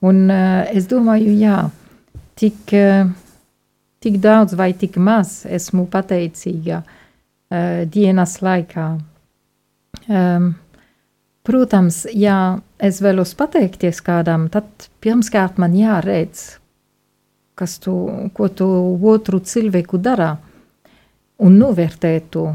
Un 0.02 0.24
eh, 0.32 0.72
es 0.74 0.88
domāju, 0.90 1.36
jā, 1.38 1.58
tik, 2.40 2.74
tik 4.00 4.18
daudz 4.24 4.56
vai 4.58 4.72
tik 4.74 4.96
maz 4.98 5.44
esmu 5.46 5.84
pateicīga 5.92 6.80
dienas 7.50 8.36
laikā 8.44 8.88
Um, 10.08 10.54
protams, 11.42 12.04
ja 12.14 12.60
es 12.78 13.00
vēlos 13.02 13.34
pateikties 13.38 14.00
kādam, 14.04 14.48
tad 14.50 14.88
pirmkārt 15.02 15.58
man 15.60 15.74
jāredz, 15.76 16.58
kas 17.58 17.78
tu, 17.82 17.94
ko 18.34 18.48
tu 18.48 18.68
otru 19.12 19.40
cilvēku 19.44 20.00
dara, 20.00 20.36
un 21.38 21.58
novērtēt 21.58 22.30
to. 22.30 22.50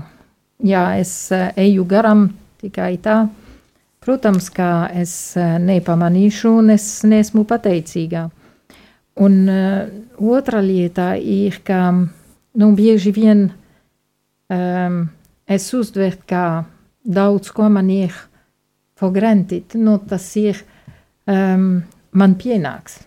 jā, 0.64 1.00
es 1.00 1.32
eju 1.32 1.86
garām 1.86 2.30
tikai 2.62 2.98
tā. 2.98 3.28
Protams, 4.00 4.50
ka 4.50 4.90
es 4.94 5.36
nepamanīšu 5.38 6.50
un 6.60 6.70
es 6.70 7.04
neesmu 7.04 7.44
pateicīga. 7.46 8.30
Un 9.16 9.50
uh, 9.50 9.88
otra 10.20 10.62
lieta 10.62 11.16
ir, 11.18 11.62
ka 11.64 11.92
nu, 11.94 12.72
bieži 12.76 13.12
vien 13.12 13.52
um, 14.50 15.04
es 15.48 15.68
uztveru, 15.74 16.22
ka 16.28 16.46
daudz 17.06 17.52
ko 17.54 17.70
man 17.70 17.90
ir 17.94 18.14
for 18.96 19.12
granted, 19.12 19.76
nu, 19.76 19.98
tas 20.08 20.26
ir 20.40 20.62
um, 21.28 21.84
man 22.16 22.36
pienāks. 22.40 23.02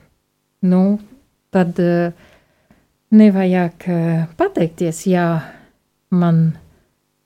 Nu, 0.68 0.98
tad 1.54 1.78
uh, 1.80 2.12
nevajag 3.14 3.88
uh, 3.88 4.24
pateikties, 4.36 5.04
ja 5.08 5.26
man 6.10 6.58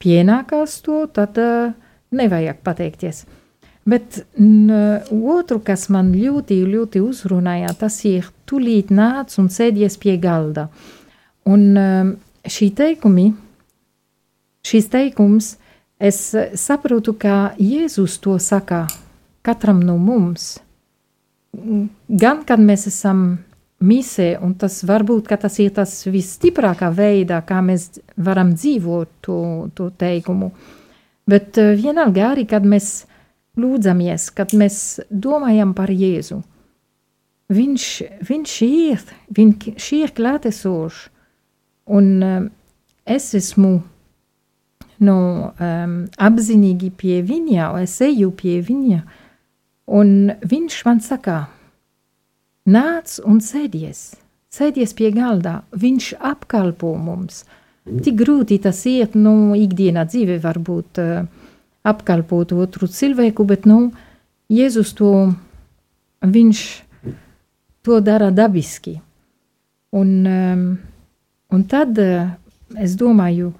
pienākās 0.02 0.80
to, 0.86 1.04
tad 1.14 1.38
uh, 1.42 1.72
nevajag 2.14 2.62
pateikties. 2.62 3.24
Bet 3.82 4.20
n, 4.38 4.70
otru, 5.10 5.58
kas 5.66 5.88
man 5.90 6.12
ļoti, 6.14 6.60
ļoti 6.70 7.00
uzrunāja, 7.02 7.72
tas 7.74 7.96
ir 8.06 8.28
tūlīt 8.46 8.92
nāc 8.94 9.34
un 9.42 9.48
sēdies 9.50 9.98
pie 9.98 10.14
galda. 10.22 10.68
Un 11.50 11.64
um, 11.74 12.12
šī 12.46 12.68
teikumi, 12.78 13.32
šīs 14.66 14.88
teikums, 14.92 15.56
es 16.02 16.18
saprotu, 16.58 17.14
ka 17.14 17.54
Jēzus 17.60 18.18
to 18.22 18.38
saka 18.42 18.86
katram 19.42 19.82
no 19.82 19.98
mums. 19.98 20.56
Gan, 21.52 22.44
kad 22.48 22.62
mēs 22.62 22.86
esam 22.88 23.42
misē, 23.82 24.36
un 24.40 24.54
tas 24.58 24.80
varbūt 24.86 25.28
tas 25.42 25.58
ir 25.60 25.72
tas 25.76 25.92
visstiprākā 26.06 26.90
veidā, 26.94 27.42
kā 27.44 27.60
mēs 27.64 28.00
varam 28.16 28.54
dzīvot 28.54 29.10
to, 29.20 29.40
to 29.74 29.90
teikumu. 29.98 30.52
Bet 31.28 31.58
uh, 31.58 31.74
vienalga 31.78 32.32
arī, 32.32 32.46
kad 32.50 32.64
mēs 32.66 33.04
lūdzamies, 33.58 34.30
kad 34.34 34.54
mēs 34.56 35.00
domājam 35.10 35.74
par 35.76 35.92
Jēzu. 35.92 36.40
Viņš, 37.52 37.86
viņš 38.24 38.52
ir, 38.64 39.02
viņš 39.36 39.88
ir 39.98 40.12
klātesošs, 40.16 41.08
un 41.92 42.06
um, 42.24 42.46
es 43.04 43.32
esmu 43.36 43.82
no, 45.04 45.18
um, 45.52 45.96
apzinīgi 46.16 46.92
pie 46.96 47.20
viņa, 47.26 47.72
es 47.82 47.98
eju 48.04 48.30
pie 48.38 48.60
viņa, 48.64 49.02
un 49.98 50.14
viņš 50.48 50.78
man 50.86 51.02
saka, 51.04 51.40
Nāc 52.62 53.16
un 53.26 53.40
sēdies, 53.42 54.12
sēdies 54.54 54.92
pie 54.94 55.08
galda, 55.10 55.64
viņš 55.74 56.12
apkalpo 56.22 56.92
mums. 56.94 57.40
Tik 57.82 58.14
grūti 58.20 58.60
tas 58.62 58.84
iet, 58.86 59.16
nu, 59.18 59.50
ikdienā 59.58 60.04
dzīve 60.06 60.36
varbūt 60.44 61.00
uh, 61.02 61.24
apkalpot 61.82 62.54
otru 62.54 62.86
cilvēku, 62.86 63.42
bet, 63.50 63.66
nu, 63.66 63.90
Jēzus 64.52 64.92
to, 64.94 65.10
viņš 66.22 66.62
to 67.82 67.98
dara 68.04 68.30
dabiski. 68.30 69.00
Un, 69.90 70.14
um, 70.22 70.64
un 71.50 71.66
tad 71.66 71.98
uh, 71.98 72.30
es 72.78 72.94
domāju, 73.00 73.50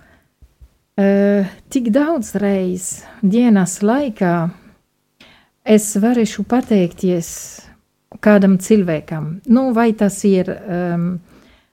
uh, 0.99 1.53
tik 1.73 1.91
daudz 1.95 2.35
reiz 2.41 3.03
dienas 3.23 3.81
laikā 3.83 4.35
es 5.65 5.93
varēšu 5.97 6.45
pateikties 6.49 7.29
kādam 8.23 8.59
cilvēkam. 8.61 9.41
Nu, 9.49 9.71
vai 9.75 9.93
tas 9.97 10.19
ir 10.29 10.51
um, 10.51 11.15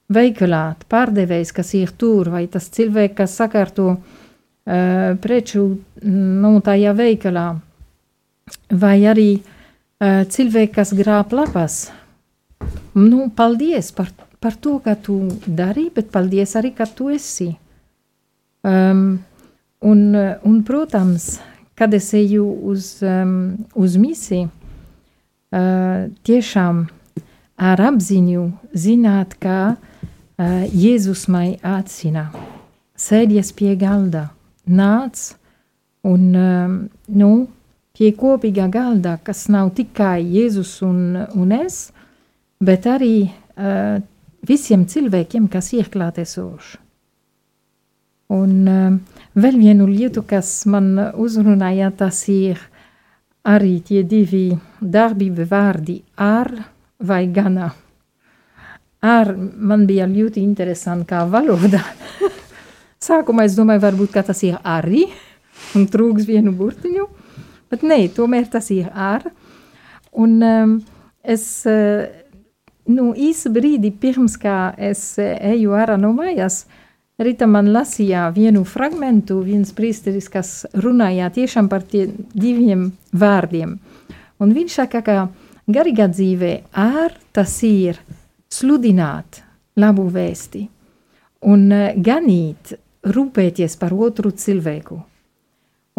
veikalā 0.10 0.64
pārdevējs, 0.90 1.54
kas 1.56 1.74
ir 1.78 1.94
tur, 1.98 2.30
vai 2.34 2.46
tas 2.48 2.70
cilvēks, 2.74 3.16
kas 3.18 3.38
sakārto 3.42 3.90
uh, 3.96 4.02
preču 5.22 5.66
nu, 6.06 6.54
tajā 6.66 6.94
veikalā, 6.98 7.48
vai 8.72 8.98
arī 9.10 9.30
uh, 9.40 10.24
cilvēks, 10.30 10.76
kas 10.76 10.94
grāb 10.98 11.34
lapas. 11.36 11.90
Nu, 12.96 13.30
paldies 13.36 13.92
par, 13.96 14.14
par 14.42 14.58
to, 14.60 14.80
ka 14.84 14.96
tu 14.96 15.22
dari, 15.46 15.90
bet 15.94 16.12
paldies 16.14 16.56
arī, 16.60 16.74
ka 16.78 16.88
tu 16.88 17.10
esi. 17.14 17.52
Um, 18.62 19.20
un, 19.80 20.16
un, 20.44 20.64
protams, 20.64 21.40
kad 21.76 21.94
es 21.94 22.14
eju 22.14 22.46
uz, 22.68 22.98
um, 23.02 23.58
uz 23.76 23.96
misiju, 23.96 24.50
uh, 24.50 26.10
tiešām 26.28 26.82
ar 27.56 27.84
apziņu 27.88 28.50
zināt, 28.76 29.38
ka 29.40 29.76
uh, 29.76 30.66
Jēzus 30.76 31.28
man 31.32 31.56
aicina, 31.64 32.28
sēdies 33.00 33.54
pie 33.56 33.78
galda, 33.80 34.28
nāc 34.68 35.30
un 36.04 36.28
um, 36.36 36.76
nu, 37.08 37.32
pie 37.96 38.12
kopīgā 38.16 38.68
galda, 38.72 39.16
kas 39.24 39.48
nav 39.48 39.72
tikai 39.80 40.20
Jēzus 40.24 40.82
un, 40.84 41.16
un 41.32 41.56
es, 41.56 41.94
bet 42.60 42.92
arī 42.92 43.16
uh, 43.24 44.04
visiem 44.44 44.84
cilvēkiem, 44.84 45.48
kas 45.48 45.72
ir 45.80 45.88
klātesoši. 45.92 46.89
Un 48.30 48.52
uh, 48.70 48.98
vēl 49.42 49.56
vienu 49.58 49.88
lietu, 49.90 50.22
kas 50.22 50.68
man 50.70 50.92
uzrunāja, 51.18 51.90
tas 51.98 52.22
ir 52.30 52.60
arī 53.50 53.80
tie 53.82 54.04
divi 54.06 54.52
darbību 54.78 55.48
vārdi 55.50 55.96
ar 56.14 56.52
vai 57.02 57.24
gana. 57.34 57.72
Ar 59.02 59.32
man 59.34 59.88
bija 59.90 60.06
ļoti 60.06 60.44
interesanti 60.44 61.08
kā 61.10 61.24
valoda. 61.26 61.82
Sākumā 63.08 63.48
es 63.48 63.56
domāju, 63.58 63.82
varbūt 63.88 64.20
tas 64.28 64.44
ir 64.46 64.60
arī, 64.62 65.08
un 65.74 65.88
trūks 65.90 66.28
vienu 66.28 66.54
burtiņu, 66.54 67.08
bet 67.72 67.82
nē, 67.88 68.04
tomēr 68.14 68.46
tas 68.52 68.70
ir 68.76 68.92
ar. 68.94 69.26
Un 70.14 70.36
um, 70.44 70.76
es 71.24 71.64
uh, 71.66 72.06
nu, 72.92 73.10
īsu 73.16 73.50
brīdi 73.56 73.90
pirms 73.90 74.38
kā 74.38 74.76
es 74.78 75.16
uh, 75.18 75.32
eju 75.54 75.74
ārā 75.80 75.98
no 75.98 76.12
mājās, 76.14 76.66
uh, 76.68 76.86
Rīta 77.20 77.50
man 77.52 77.68
lasīja 77.74 78.30
vienu 78.32 78.64
fragment, 78.64 79.34
viens 79.44 79.74
priesteris, 79.76 80.30
kas 80.32 80.64
runāja 80.72 81.28
tiešām 81.36 81.68
par 81.68 81.84
tiem 81.84 82.14
diviem 82.32 82.90
vārdiem. 83.12 83.76
Un 84.40 84.56
viņš 84.56 84.78
saka, 84.80 85.02
ka 85.04 85.28
garīgā 85.68 86.08
dzīvē 86.14 86.54
ār 86.80 87.18
tas 87.36 87.58
ir 87.68 88.00
sludināt 88.50 89.44
labu 89.80 90.08
vēsti 90.14 90.64
un 91.52 91.68
eh, 91.76 91.94
ganīt, 91.96 92.74
rūpēties 93.04 93.78
par 93.80 93.94
otru 93.96 94.32
cilvēku. 94.36 95.00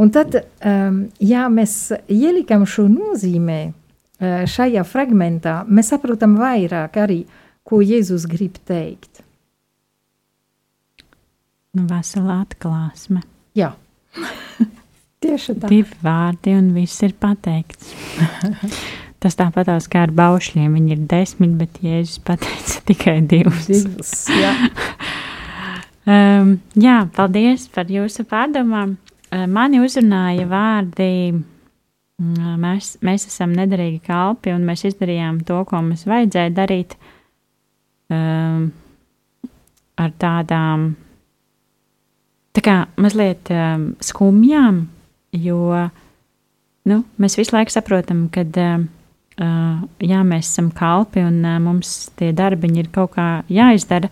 Un 0.01 0.11
tad, 0.13 0.37
um, 0.65 1.03
ja 1.21 1.47
mēs 1.53 1.91
ielikam 2.09 2.63
šo 2.69 2.87
nozīmē 2.89 3.59
uh, 3.69 4.45
šajā 4.49 4.85
fragmentā, 4.89 5.59
mēs 5.69 5.91
saprotam 5.93 6.39
vairāk 6.41 6.97
arī, 7.03 7.19
ko 7.65 7.83
Jēzus 7.85 8.25
grib 8.31 8.57
teikt. 8.69 9.21
Nu, 11.77 11.85
vesela 11.87 12.41
atklāsme. 12.43 13.21
Jā, 13.55 13.75
tieši 15.23 15.55
tā. 15.61 15.69
Divi 15.71 15.99
vārdi 16.03 16.57
un 16.59 16.73
viss 16.75 17.03
ir 17.07 17.15
pateikts. 17.21 17.93
Tas 19.21 19.37
tāpatās 19.37 19.85
kā 19.93 20.07
ar 20.07 20.15
baušļiem. 20.17 20.73
Viņi 20.79 20.95
ir 20.97 21.05
desmit, 21.11 21.53
bet 21.61 21.77
Jēzus 21.85 22.23
pateica 22.25 22.81
tikai 22.89 23.19
divus. 23.29 23.69
divus 23.69 24.15
jā. 24.33 24.55
um, 26.09 26.55
jā, 26.75 26.97
paldies 27.15 27.69
par 27.75 27.93
jūsu 27.93 28.25
pārdomām. 28.31 28.97
Uh, 29.31 29.45
mani 29.47 29.83
uzrunāja 29.85 30.49
vārdi. 30.51 31.11
Uh, 31.37 32.57
mēs, 32.61 32.97
mēs 33.05 33.29
esam 33.29 33.53
nederīgi 33.57 34.01
kalpi, 34.09 34.57
un 34.57 34.65
mēs 34.67 34.83
izdarījām 34.89 35.45
to, 35.47 35.61
ko 35.69 35.85
mums 35.85 36.03
vajadzēja 36.09 36.57
darīt 36.57 36.97
um, 38.11 38.67
ar 40.01 40.17
tādām 40.19 40.91
tā 42.57 42.63
kā 42.65 42.77
mazliet 43.01 43.51
um, 43.55 43.91
skumjām, 44.03 44.85
jo 45.37 45.61
nu, 46.91 47.03
mēs 47.21 47.39
visu 47.39 47.55
laiku 47.55 47.75
saprotam, 47.75 48.27
ka 48.33 48.45
uh, 48.45 48.85
jā, 50.03 50.21
mēs 50.27 50.51
esam 50.51 50.71
kalpi 50.75 51.25
un 51.25 51.43
uh, 51.45 51.59
mums 51.63 52.11
tie 52.19 52.33
darbiņi 52.37 52.85
ir 52.85 52.91
kaut 52.95 53.15
kā 53.17 53.29
jāizdara, 53.51 54.11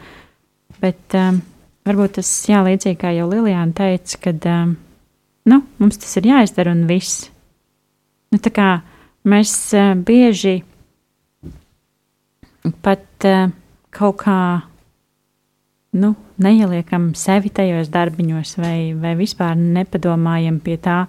bet 0.82 1.18
um, 1.18 1.40
varbūt 1.88 2.18
tas 2.20 2.30
jā, 2.48 2.62
līdzīgi 2.66 3.00
kā 3.00 3.14
jau 3.16 3.28
Lilijāna 3.30 3.74
teica, 3.76 4.20
ka 4.28 4.34
um, 4.52 4.76
nu, 5.48 5.62
mums 5.80 6.00
tas 6.00 6.16
ir 6.20 6.30
jāizdara 6.30 6.74
un 6.76 6.86
viss. 6.90 7.28
Nu, 8.32 8.40
tā 8.44 8.52
kā 8.54 8.70
mēs 9.28 9.54
uh, 9.76 9.94
bieži 9.96 10.60
pat 12.84 13.26
uh, 13.26 13.48
kaut 13.94 14.20
kā 14.22 14.40
nu, 15.96 16.12
neieliekam 16.42 17.12
sevi 17.16 17.50
tajos 17.54 17.90
darbiņos, 17.92 18.54
vai, 18.60 18.92
vai 18.98 19.14
vispār 19.18 19.56
nepadomājam 19.58 20.60
pie 20.64 20.76
tā, 20.82 21.02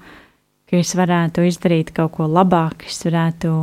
ka 0.69 0.79
es 0.79 0.93
varētu 0.95 1.43
izdarīt 1.49 1.91
kaut 1.95 2.13
ko 2.15 2.27
labāk, 2.29 2.85
es 2.87 3.01
varētu 3.05 3.53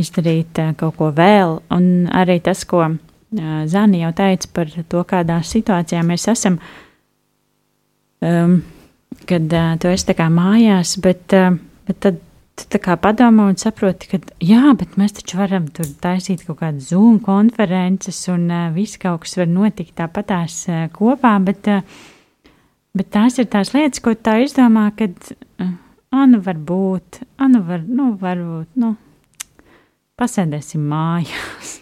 izdarīt 0.00 0.58
uh, 0.62 0.72
kaut 0.78 0.96
ko 0.98 1.10
vēl. 1.14 1.60
Un 1.72 2.08
arī 2.12 2.40
tas, 2.44 2.64
ko 2.68 2.82
uh, 2.88 2.96
Zani 3.68 4.02
jau 4.02 4.12
teica 4.16 4.50
par 4.52 4.72
to, 4.88 5.04
kādā 5.08 5.40
situācijā 5.44 6.02
mēs 6.06 6.26
esam. 6.32 6.58
Um, 8.24 8.60
kad 9.28 9.52
uh, 9.52 9.74
tu 9.80 9.92
esi 9.92 10.08
tā 10.08 10.16
kā 10.18 10.28
mājās, 10.32 10.96
bet, 11.04 11.36
uh, 11.36 11.56
bet 11.86 12.00
tad 12.02 12.22
tu 12.56 12.78
padomā 12.80 13.50
un 13.50 13.56
saproti, 13.60 14.08
ka 14.08 14.18
jā, 14.40 14.72
bet 14.78 14.96
mēs 14.96 15.18
taču 15.18 15.38
varam 15.38 15.66
tur 15.68 15.88
taisīt 16.00 16.46
kaut 16.46 16.60
kādu 16.62 16.80
Zoom 16.80 17.18
konferences 17.20 18.22
un 18.32 18.48
uh, 18.48 18.70
viss 18.72 18.96
kaut 19.00 19.24
kas 19.24 19.36
var 19.36 19.50
notikt 19.50 19.96
tāpatās 20.00 20.62
uh, 20.70 20.86
kopā, 20.92 21.36
bet, 21.44 21.68
uh, 21.68 21.82
bet 22.96 23.10
tās 23.12 23.36
ir 23.38 23.50
tās 23.52 23.74
lietas, 23.76 24.00
ko 24.00 24.14
tā 24.16 24.38
izdomā, 24.44 24.88
kad, 24.96 25.12
uh, 25.60 25.74
anu 26.16 26.40
varbūt, 26.40 27.20
anu 27.44 27.60
var, 27.66 27.84
nu, 27.84 28.14
varbūt, 28.20 28.72
nu, 28.80 28.94
pasēdēsim 30.16 30.88
mājās. 30.88 31.76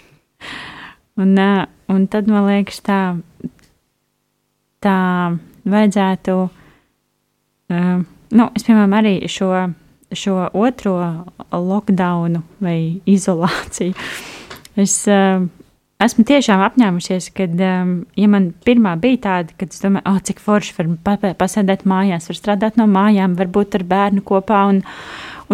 un, 1.23 1.39
uh, 1.39 1.63
un 1.95 2.09
tad 2.11 2.27
man 2.31 2.49
liekas 2.51 2.83
tā, 2.83 2.99
tā 4.83 4.99
vajadzētu, 5.71 6.37
uh, 7.71 7.97
nu, 8.35 8.51
es, 8.51 8.67
piemēram, 8.67 8.99
arī 8.99 9.17
šo 9.31 9.55
šo 10.13 10.49
otro 10.53 10.97
lockdownu 11.53 12.43
vai 12.63 13.01
izolāciju. 13.09 13.95
Es 14.81 14.97
uh, 15.09 15.45
esmu 16.03 16.25
tiešām 16.29 16.63
apņēmusies, 16.67 17.31
ka, 17.37 17.47
um, 17.49 17.97
ja 18.19 18.31
man 18.31 18.51
pirmā 18.67 18.97
bija 19.01 19.23
tāda, 19.29 19.57
kad 19.59 19.75
es 19.75 19.83
domāju, 19.83 20.07
oh, 20.11 20.21
cik 20.29 20.43
forši 20.43 20.77
var 20.79 21.37
pasēdēt 21.41 21.87
mājās, 21.89 22.29
var 22.31 22.41
strādāt 22.41 22.81
no 22.81 22.89
mājām, 22.91 23.37
varbūt 23.39 23.79
ar 23.79 23.87
bērnu 23.91 24.25
kopā 24.27 24.65
un, 24.73 24.83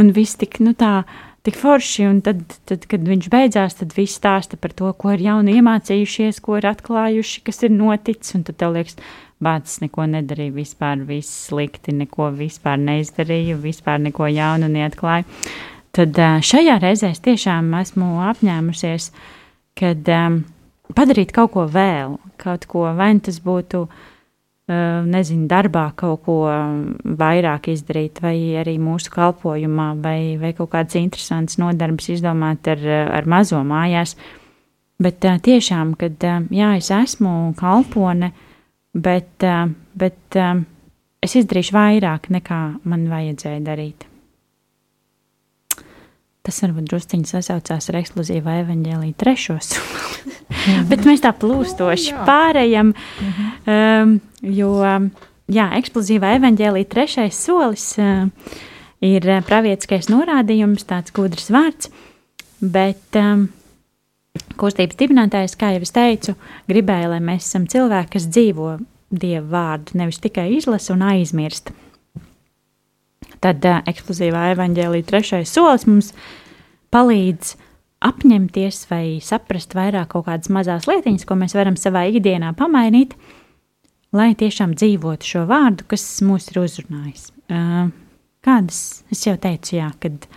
un 0.01 0.15
viss 0.17 0.41
tik, 0.41 0.61
nu 0.65 0.75
tā, 0.79 1.03
tik 1.47 1.57
forši. 1.61 2.07
Un 2.09 2.21
tad, 2.25 2.43
tad, 2.69 2.87
kad 2.91 3.05
viņš 3.07 3.31
beidzās, 3.33 3.79
tad 3.81 3.95
viss 3.97 4.19
stāsta 4.21 4.59
par 4.61 4.75
to, 4.77 4.91
ko 4.97 5.15
ir 5.15 5.25
jaunu 5.25 5.55
iemācījušies, 5.61 6.41
ko 6.45 6.59
ir 6.61 6.71
atklājuši, 6.73 7.45
kas 7.47 7.63
ir 7.67 7.75
noticis. 7.77 8.37
Un 8.39 8.47
tad 8.49 8.61
tev 8.61 8.77
liekas, 8.77 8.99
Bācis 9.40 9.81
neko 9.81 10.05
nedarīja, 10.05 10.53
vispār 10.53 11.00
viss 11.09 11.46
slikti, 11.46 11.94
neko 11.96 12.29
vispār 12.37 12.76
neizdarīja, 12.76 13.57
vispār 13.57 13.96
neko 14.05 14.29
jaunu 14.29 14.68
neatklāja. 14.68 15.24
Tad 15.96 16.20
šajā 16.44 16.76
reizē 16.83 17.09
es 17.14 17.22
tiešām 17.24 17.72
esmu 17.81 18.18
apņēmusies, 18.29 19.09
kad 19.81 20.11
um, 20.12 20.42
padarīt 20.92 21.33
kaut 21.33 21.55
ko 21.55 21.64
vēl, 21.72 22.18
kaut 22.40 22.66
ko, 22.68 22.85
vai 22.98 23.14
nu 23.16 23.24
tas 23.24 23.40
būtu, 23.40 23.81
uh, 23.88 25.09
nezinu, 25.09 25.48
darbā 25.48 25.87
kaut 25.96 26.20
ko 26.29 26.37
vairāk 27.24 27.70
izdarīt, 27.72 28.20
vai 28.20 28.37
arī 28.61 28.76
mūsu 28.76 29.09
kalpojumā, 29.16 29.88
vai, 30.05 30.37
vai 30.42 30.53
kaut 30.59 30.74
kādas 30.76 31.00
interesantas 31.00 31.57
nodarbes 31.62 32.12
izdomāt 32.12 32.68
ar, 32.68 32.85
ar 33.16 33.24
mazo 33.24 33.64
mājās. 33.64 34.18
Bet 35.00 35.24
uh, 35.24 35.40
tiešām, 35.40 35.96
kad 35.96 36.29
uh, 36.29 36.44
jā, 36.53 36.74
es 36.76 36.92
esmu 36.92 37.55
kalpone, 37.57 38.35
uh, 38.35 38.46
bet, 38.94 39.42
eh, 39.46 39.66
bet 39.94 40.38
eh, 40.38 40.62
es 41.22 41.37
izdarīšu 41.40 41.76
vairāk 41.76 42.31
nekā 42.33 42.61
man 42.85 43.09
vajadzēja 43.11 43.61
darīt. 43.66 44.07
Tas 46.40 46.57
varbūt 46.64 46.88
druskuļi 46.88 47.29
sasaucās 47.29 47.90
ar 47.90 47.98
ekskluzīvu 48.00 48.48
evanģēlīju 48.62 49.16
trešo 49.20 49.59
soli. 49.61 50.24
Bet 50.90 51.05
mēs 51.05 51.20
tā 51.20 51.35
plūstoši 51.37 52.14
pārējām, 52.26 52.94
um, 53.68 54.14
jo 54.57 54.70
jā, 55.53 55.66
ekskluzīvā 55.79 56.33
evanģēlīja 56.38 56.88
trešais 56.90 57.38
solis 57.44 57.85
uh, 58.00 58.24
ir 59.05 59.29
pravietiskais 59.46 60.09
norādījums, 60.12 60.88
tāds 60.88 61.12
gudrs 61.16 61.48
vārds, 61.53 61.92
bet 62.61 63.20
um, 63.20 63.48
Kustības 64.61 64.98
dibinātājs, 65.00 65.57
kā 65.59 65.72
jau 65.74 65.85
es 65.85 65.94
teicu, 65.94 66.35
gribēja, 66.68 67.12
lai 67.14 67.20
mēs 67.24 67.46
esam 67.48 67.66
cilvēki, 67.70 68.12
kas 68.16 68.29
dzīvo 68.29 68.74
dievu 69.11 69.46
vārdu, 69.50 69.96
nevis 69.98 70.20
tikai 70.22 70.50
izlasa 70.57 70.94
un 70.94 71.05
aizmirst. 71.07 71.72
Tad 73.40 73.64
uh, 73.64 73.81
eksplozīvā 73.88 74.50
evaņģēlīja 74.55 75.09
trešais 75.09 75.53
solis 75.55 75.87
mums 75.88 76.12
palīdz 76.92 77.55
apņemties 78.05 78.85
vai 78.90 79.05
saprast 79.24 79.74
vairāk 79.76 80.12
kaut 80.14 80.26
kādas 80.29 80.53
mazas 80.53 80.88
lietiņas, 80.88 81.26
ko 81.29 81.37
mēs 81.40 81.57
varam 81.57 81.76
savā 81.81 82.07
ikdienā 82.12 82.53
pamainīt, 82.59 83.16
lai 84.16 84.33
tiešām 84.38 84.74
dzīvotu 84.76 85.29
šo 85.29 85.44
vārdu, 85.48 85.87
kas 85.88 86.05
mūs 86.26 86.50
ir 86.53 86.62
uzrunājis. 86.64 87.31
Uh, 87.50 87.90
kādas, 88.44 89.03
es 89.12 89.24
jau 89.26 89.37
teicu, 89.40 89.76
jā, 89.81 89.90
kad 90.03 90.29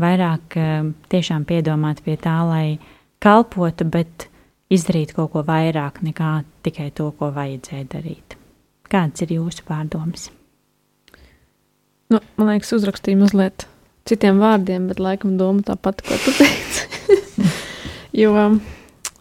vairāk 0.00 0.58
uh, 0.58 0.92
tiešām 1.12 1.44
piedomāt 1.48 2.02
pie 2.06 2.16
tā, 2.20 2.38
lai 2.48 2.78
kalpotu, 3.22 3.86
bet 3.88 4.28
izdarīt 4.72 5.14
kaut 5.16 5.32
ko 5.32 5.44
vairāk 5.46 6.02
nekā 6.04 6.32
tikai 6.66 6.90
to, 6.96 7.10
ko 7.18 7.30
vajadzēja 7.34 7.88
darīt. 7.94 8.36
Kāds 8.88 9.24
ir 9.24 9.34
jūsu 9.36 9.64
pārdoms? 9.68 10.28
Nu, 12.08 12.20
man 12.38 12.54
liekas, 12.54 12.72
uzrakstīju 12.76 13.20
mazliet 13.20 13.66
citiem 14.08 14.38
vārdiem, 14.40 14.86
bet 14.88 15.00
laikam 15.02 15.36
doma 15.40 15.64
tā 15.64 15.76
pati, 15.76 16.06
ko 16.08 16.16
tu 16.24 16.32
teici. 16.38 16.86
jo, 18.22 18.32
uh, 18.32 18.54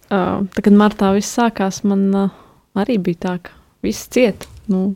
tā, 0.07 0.61
kad 0.63 0.77
martā 0.77 1.11
viss 1.17 1.35
sākās, 1.35 1.81
man 1.87 2.07
uh, 2.15 2.37
arī 2.79 2.95
bija 3.03 3.23
tā, 3.25 3.33
ka 3.43 3.57
viss 3.83 4.07
cieta. 4.13 4.47
Nu, 4.71 4.93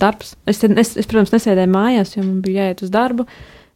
darbs. 0.00 0.34
Es, 0.48 0.62
es, 0.64 0.94
es, 0.96 1.08
protams, 1.08 1.34
nesēdēju 1.34 1.72
mājās, 1.74 2.16
jo 2.16 2.24
man 2.24 2.40
bija 2.44 2.68
jāiet 2.68 2.82
uz 2.86 2.92
darbu, 2.94 3.26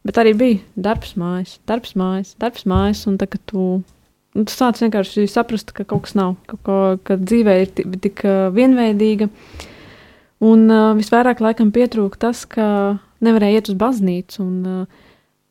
bet 0.07 0.19
arī 0.21 0.33
bija 0.37 0.83
darbs 0.89 1.15
mājās, 1.19 1.57
darbs 1.69 1.95
mājās, 1.99 2.33
darbs 2.41 2.65
mājās. 2.69 3.05
Un 3.09 3.17
tā, 3.21 3.29
kad 3.29 3.43
tu 3.49 3.69
Un 4.37 4.45
tu 4.45 4.53
sāc 4.53 4.77
vienkārši 4.77 5.25
saprast, 5.31 5.73
ka 5.73 5.83
kaut 5.89 6.05
kas 6.05 6.13
nav, 6.17 6.35
ka, 6.49 6.59
ka, 6.65 6.77
ka 7.07 7.17
dzīve 7.17 7.55
ir 7.63 7.71
tik, 7.73 7.95
tik 8.03 8.23
vienveidīga. 8.53 9.29
Un 10.45 10.69
uh, 10.71 10.93
visvairāk 10.95 11.41
laikam 11.43 11.73
pietrūka 11.75 12.21
tas, 12.29 12.45
ka 12.47 12.65
nevarēja 13.25 13.59
iet 13.59 13.71
uz 13.73 13.77
baznīcu 13.79 14.43
un, 14.45 14.59
uh, 14.63 15.07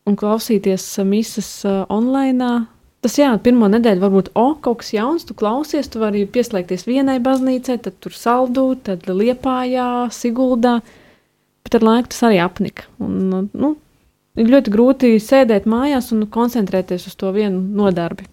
un 0.08 0.16
klausīties 0.16 0.86
misas 1.04 1.50
uh, 1.68 1.82
online. 1.92 2.68
Tas 3.04 3.18
jā, 3.20 3.28
pirmo 3.42 3.68
nedēļu 3.70 4.02
varbūt 4.02 4.30
o, 4.38 4.46
kaut 4.62 4.80
kas 4.80 4.94
jauns, 4.94 5.26
tu 5.26 5.36
klausies, 5.38 5.90
tu 5.90 6.00
vari 6.02 6.24
pieslēgties 6.26 6.86
vienai 6.88 7.18
baznīcai, 7.22 7.76
tad 7.84 7.98
tur 8.02 8.16
saldū, 8.16 8.72
tad 8.86 9.04
liepājā, 9.06 10.08
siguldā, 10.14 10.78
bet 11.66 11.78
ar 11.78 11.86
laiku 11.86 12.14
tas 12.14 12.24
arī 12.26 12.40
apnika. 12.42 12.88
Un, 13.04 13.50
nu, 13.52 13.74
ir 14.38 14.50
ļoti 14.50 14.74
grūti 14.74 15.12
sēdēt 15.22 15.68
mājās 15.70 16.10
un 16.16 16.26
koncentrēties 16.32 17.06
uz 17.10 17.14
to 17.20 17.30
vienu 17.36 17.60
nodarbi. 17.60 18.26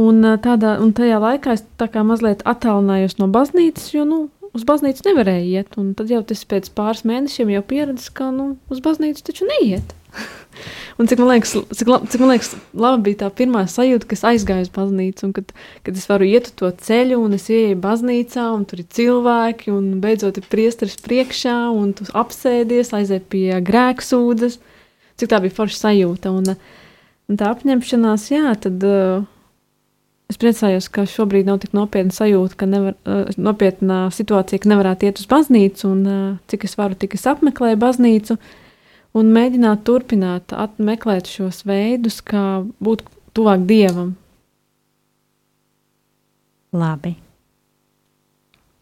Un, 0.00 0.24
tādā, 0.42 0.74
un 0.82 0.90
tajā 0.90 1.20
laikā 1.22 1.54
es 1.54 1.62
tā 1.78 1.86
kā 1.86 2.02
mazliet 2.02 2.40
attālinājos 2.50 3.20
no 3.20 3.28
baznīcas, 3.30 3.92
jo 3.94 4.02
nu, 4.08 4.16
uz 4.54 4.64
baznīcu 4.66 5.04
nevarēja 5.06 5.44
iet. 5.60 5.76
Un 5.78 5.92
tad 5.98 6.10
jau 6.10 6.22
tas 6.26 6.42
pēc 6.50 6.70
pāris 6.74 7.04
mēnešiem 7.06 7.52
jau 7.54 7.62
pieredzēju, 7.70 8.14
ka 8.16 8.30
nu, 8.34 8.54
uz 8.74 8.80
baznīcu 8.82 9.22
taču 9.26 9.46
neiet. 9.50 9.94
un 10.98 11.10
cik 11.10 11.20
man, 11.22 11.30
liekas, 11.34 11.54
cik, 11.78 11.90
la, 11.90 11.98
cik 12.10 12.22
man 12.22 12.32
liekas, 12.32 12.50
labi 12.78 13.08
bija 13.08 13.20
tā 13.24 13.30
pirmā 13.38 13.64
sajūta, 13.70 14.08
kad 14.10 14.24
aizgāju 14.30 14.66
uz 14.66 14.72
baznīcu, 14.74 15.26
un 15.28 15.34
kad, 15.36 15.54
kad 15.86 15.98
es 15.98 16.06
varu 16.10 16.26
iet 16.26 16.50
uz 16.50 16.56
to 16.58 16.70
ceļu, 16.86 17.18
un 17.26 17.34
es 17.38 17.46
ieeju 17.50 17.80
baznīcā, 17.82 18.46
un 18.54 18.64
tur 18.70 18.82
ir 18.82 18.88
cilvēki, 18.98 19.74
un 19.74 20.00
beidzot 20.02 20.38
ir 20.38 20.48
priesteris 20.50 20.98
priekšā, 21.06 21.58
un 21.74 21.92
tu 21.98 22.06
apsēdies, 22.14 22.90
aiziet 22.98 23.26
pie 23.30 23.60
grēksūdzes. 23.62 24.58
Cik 25.22 25.30
tā 25.30 25.38
bija 25.42 25.54
forša 25.54 25.78
sajūta. 25.84 26.34
Un, 26.34 26.56
un 27.30 27.38
tā 27.38 27.54
apņemšanās, 27.54 28.26
jā, 28.34 28.56
tad. 28.66 28.82
Uh, 28.82 29.30
Es 30.34 30.38
priecājos, 30.42 30.88
ka 30.90 31.04
šobrīd 31.06 31.46
nav 31.46 31.60
tik 31.62 31.76
nopietna 31.78 32.10
sajūta, 32.10 32.56
ka 32.58 32.66
nevar, 32.66 32.96
uh, 33.06 33.28
nopietna 33.38 34.08
situācija, 34.10 34.58
ka 34.64 34.70
nevarētu 34.72 35.06
iet 35.06 35.20
uz 35.22 35.28
baznīcu, 35.30 35.86
un 35.86 36.00
uh, 36.10 36.22
cik 36.50 36.64
es 36.66 36.72
varu, 36.74 36.96
tik 36.98 37.14
es 37.14 37.22
apmeklēju 37.30 37.78
baznīcu, 37.78 38.34
un 39.14 39.30
mēģināt 39.36 39.84
turpināt 39.86 40.56
meklēt 40.82 41.30
šos 41.30 41.62
veidus, 41.70 42.18
kā 42.18 42.64
būt 42.82 43.04
tuvāk 43.38 43.62
dievam. 43.68 44.16
Labi. 46.74 47.14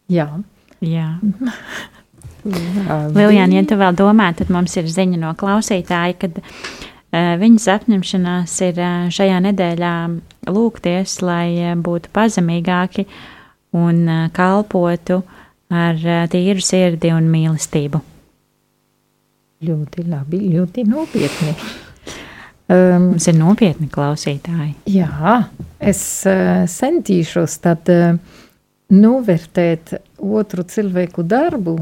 Jā. 0.09 0.25
Jā. 0.81 1.11
Lilijāna, 2.49 3.59
ja 3.59 3.67
tu 3.69 3.77
vēl 3.77 3.93
domā, 4.01 4.31
tad 4.33 4.49
mums 4.49 4.73
ir 4.81 4.89
ziņa 4.89 5.21
no 5.21 5.37
klausītāja, 5.37 6.17
kad 6.25 6.41
uh, 6.41 6.57
viņas 7.13 7.67
apņemšanās 7.75 8.53
ir 8.65 8.79
uh, 8.81 9.09
šajā 9.13 9.41
nedēļā 9.45 9.95
lūgties, 10.49 11.19
lai 11.23 11.47
eh, 11.59 11.75
būtu 11.75 12.11
pazemīgāki 12.13 13.05
un 13.77 14.03
eh, 14.07 14.25
kalpotu 14.35 15.21
ar 15.73 15.95
eh, 15.95 16.25
tīru 16.31 16.63
sirdi 16.63 17.13
un 17.13 17.29
mīlestību. 17.31 18.01
Ļoti 19.63 20.05
labi, 20.09 20.41
ļoti 20.57 20.83
nopietni. 20.89 21.53
Um, 22.73 23.09
Mums 23.13 23.27
ir 23.27 23.35
nopietni 23.37 23.89
klausītāji. 23.91 24.73
Jā, 24.91 25.35
es 25.83 26.01
uh, 26.27 26.63
centīšos 26.67 27.57
tad 27.63 27.91
uh, 27.91 28.15
novērtēt 28.91 29.93
otru 30.23 30.63
cilvēku 30.67 31.23
darbu 31.27 31.77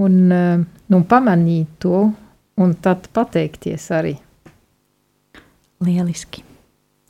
un 0.00 0.18
uh, 0.32 0.64
nu, 0.92 1.00
pamanīt 1.08 1.76
to, 1.84 2.02
un 2.60 2.74
tad 2.84 3.08
pateikties 3.16 3.88
arī. 3.96 4.16
Lieliski! 5.82 6.46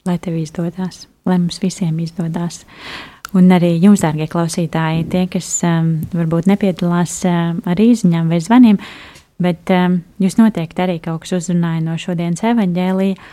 lai 0.04 0.18
tev 0.18 0.36
izdodas, 0.36 1.06
lai 1.26 1.38
mums 1.38 1.60
visiem 1.62 1.98
izdodas. 2.02 2.62
Un 3.32 3.48
arī 3.54 3.72
jums, 3.80 4.02
dārgie 4.04 4.26
klausītāji, 4.28 5.06
tie, 5.12 5.24
kas 5.32 5.48
um, 5.64 5.94
varbūt 6.12 6.50
nepiedalās 6.50 7.14
um, 7.28 7.62
ar 7.64 7.80
īziņām 7.80 8.28
vai 8.28 8.40
zvaniem, 8.44 8.80
bet 9.42 9.72
um, 9.72 10.02
jūs 10.20 10.36
noteikti 10.40 10.84
arī 10.84 10.98
kaut 11.00 11.24
kas 11.24 11.38
uzrunāja 11.38 11.80
no 11.86 11.96
šodienas 12.00 12.44
evaņģēlīja. 12.50 13.30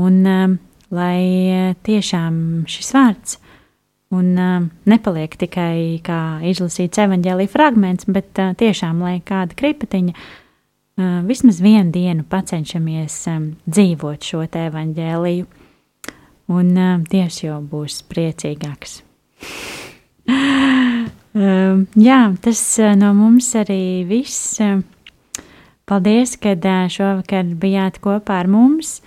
Un 0.00 0.18
um, 0.28 0.58
lai 0.94 1.72
tiešām 1.86 2.34
šis 2.70 2.92
vārds 2.94 3.38
un 4.12 4.34
um, 4.34 4.68
nepaliek 4.90 5.32
tikai 5.40 6.02
kā 6.04 6.20
izlasīts 6.50 7.00
evaņģēlīja 7.00 7.54
fragments, 7.54 8.10
bet 8.10 8.42
uh, 8.42 8.52
tiešām, 8.60 9.00
lai 9.06 9.16
kāda 9.24 9.56
kripatiņa 9.56 10.12
uh, 10.12 10.28
vismaz 11.26 11.60
vienu 11.62 11.90
dienu 11.94 12.24
pacenšamies 12.28 13.16
dzīvot 13.66 14.26
šo 14.26 14.44
te 14.50 14.66
evaņģēliju, 14.68 15.46
un 16.50 16.72
Dievs 17.10 17.42
jau 17.44 17.60
būs 17.62 18.02
priecīgāks. 18.10 19.00
Jā, 22.08 22.20
tas 22.42 22.60
no 22.98 23.12
mums 23.14 23.52
arī 23.58 24.04
viss. 24.08 24.58
Paldies, 25.86 26.36
ka 26.38 26.54
šovakar 26.90 27.54
bijāt 27.58 27.98
kopā 28.02 28.40
ar 28.44 28.50
mums. 28.50 29.00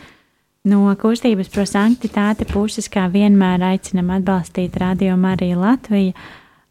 No 0.63 0.87
kustības 0.95 1.49
prosanktitāte 1.51 2.47
puses, 2.47 2.87
kā 2.87 3.09
vienmēr, 3.11 3.59
aicinam 3.73 4.13
atbalstīt 4.15 4.77
Radio 4.79 5.17
Mariju 5.19 5.59
Latviju 5.59 6.13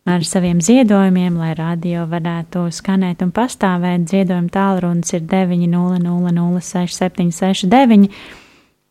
ar 0.09 0.25
saviem 0.27 0.61
ziedojumiem, 0.65 1.37
lai 1.39 1.55
radio 1.59 2.07
varētu 2.11 2.71
skanēt 2.75 3.23
un 3.23 3.31
pastāvēt. 3.35 4.09
Ziedojuma 4.11 4.49
tālrunis 4.53 5.13
ir 5.15 5.23
900-6769. 5.31 8.09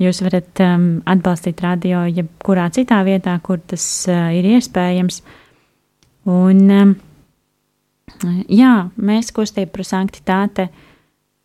Jūs 0.02 0.22
varat 0.26 0.60
um, 0.66 1.02
atbalstīt 1.06 1.62
radio 1.62 1.98
jebkurā 2.10 2.72
citā 2.74 3.04
vietā, 3.06 3.38
kur 3.44 3.60
tas 3.62 4.08
uh, 4.10 4.34
ir 4.34 4.46
iespējams. 4.56 5.22
Uh, 5.22 5.26
Un, 6.30 6.68
um, 6.70 6.94
jā, 8.46 8.74
mēs 9.02 9.32
kustība 9.34 9.74
par 9.74 9.88
sanktitāte 9.88 10.68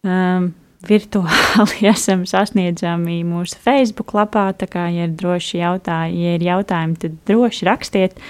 um, 0.05 0.51
virtuāli 0.87 1.87
esam 1.95 2.27
sasniedzami 2.29 3.23
mūsu 3.25 3.57
Facebook 3.63 4.13
lapā, 4.17 4.51
tā 4.59 4.69
kā, 4.69 4.85
ja 4.93 5.09
ir 5.09 5.17
droši 5.17 5.63
jautājumi, 5.63 6.27
ja 6.27 6.37
ir 6.37 6.47
jautājumi, 6.51 6.99
tad 7.01 7.17
droši 7.31 7.71
rakstiet. 7.71 8.21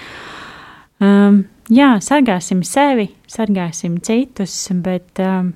Um, 1.03 1.43
jā, 1.69 1.91
sargāsim 2.01 2.63
sevi, 2.65 3.11
sargāsim 3.29 3.99
citus, 4.01 4.55
bet 4.81 5.21
um, 5.21 5.51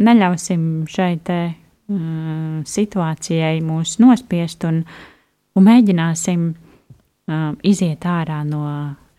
neļausim 0.00 0.86
šai 0.88 1.12
te 1.24 1.40
um, 1.90 2.62
situācijai 2.64 3.60
mūs 3.64 3.98
nospiest 4.00 4.64
un, 4.68 4.80
un 5.52 5.66
mēģināsim 5.66 6.46
um, 6.48 7.58
iziet 7.66 8.06
ārā 8.08 8.40
no 8.48 8.64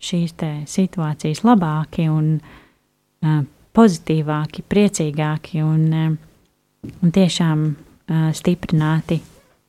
šīs 0.02 0.34
situācijas 0.66 1.44
labāki 1.46 2.08
un 2.10 2.34
uh, 2.40 3.44
pozitīvāki, 3.78 4.66
priecīgāki 4.66 5.62
un, 5.62 5.86
uh, 5.94 6.90
un 7.06 7.14
tiešām 7.14 7.68
uh, 7.70 8.32
stiprināti 8.34 9.22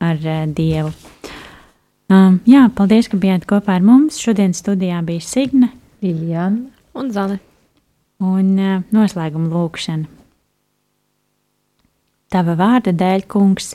ar 0.02 0.16
uh, 0.16 0.46
Dievu. 0.48 0.94
Um, 2.12 2.40
jā, 2.48 2.66
paldies, 2.76 3.08
ka 3.08 3.20
bijāt 3.20 3.46
kopā 3.48 3.78
ar 3.78 3.84
mums. 3.84 4.18
Šodien 4.20 4.52
studijā 4.56 4.98
bija 5.06 5.22
Signe, 5.24 5.70
Liljana 6.02 6.68
un 6.98 7.12
Zane. 7.14 7.38
Un 8.22 8.54
uh, 8.58 8.82
noslēguma 8.94 9.50
lūkšana. 9.50 10.08
Tava 12.32 12.54
vārda 12.56 12.94
dēļ, 12.96 13.26
kungs, 13.28 13.74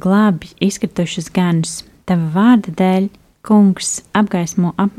glābi 0.00 0.52
izkritušas 0.62 1.30
ganus. 1.34 1.82
Tava 2.06 2.28
vārda 2.34 2.74
dēļ, 2.78 3.08
Kungs 3.44 3.98
apgaismo 4.16 4.70
ap, 4.80 4.94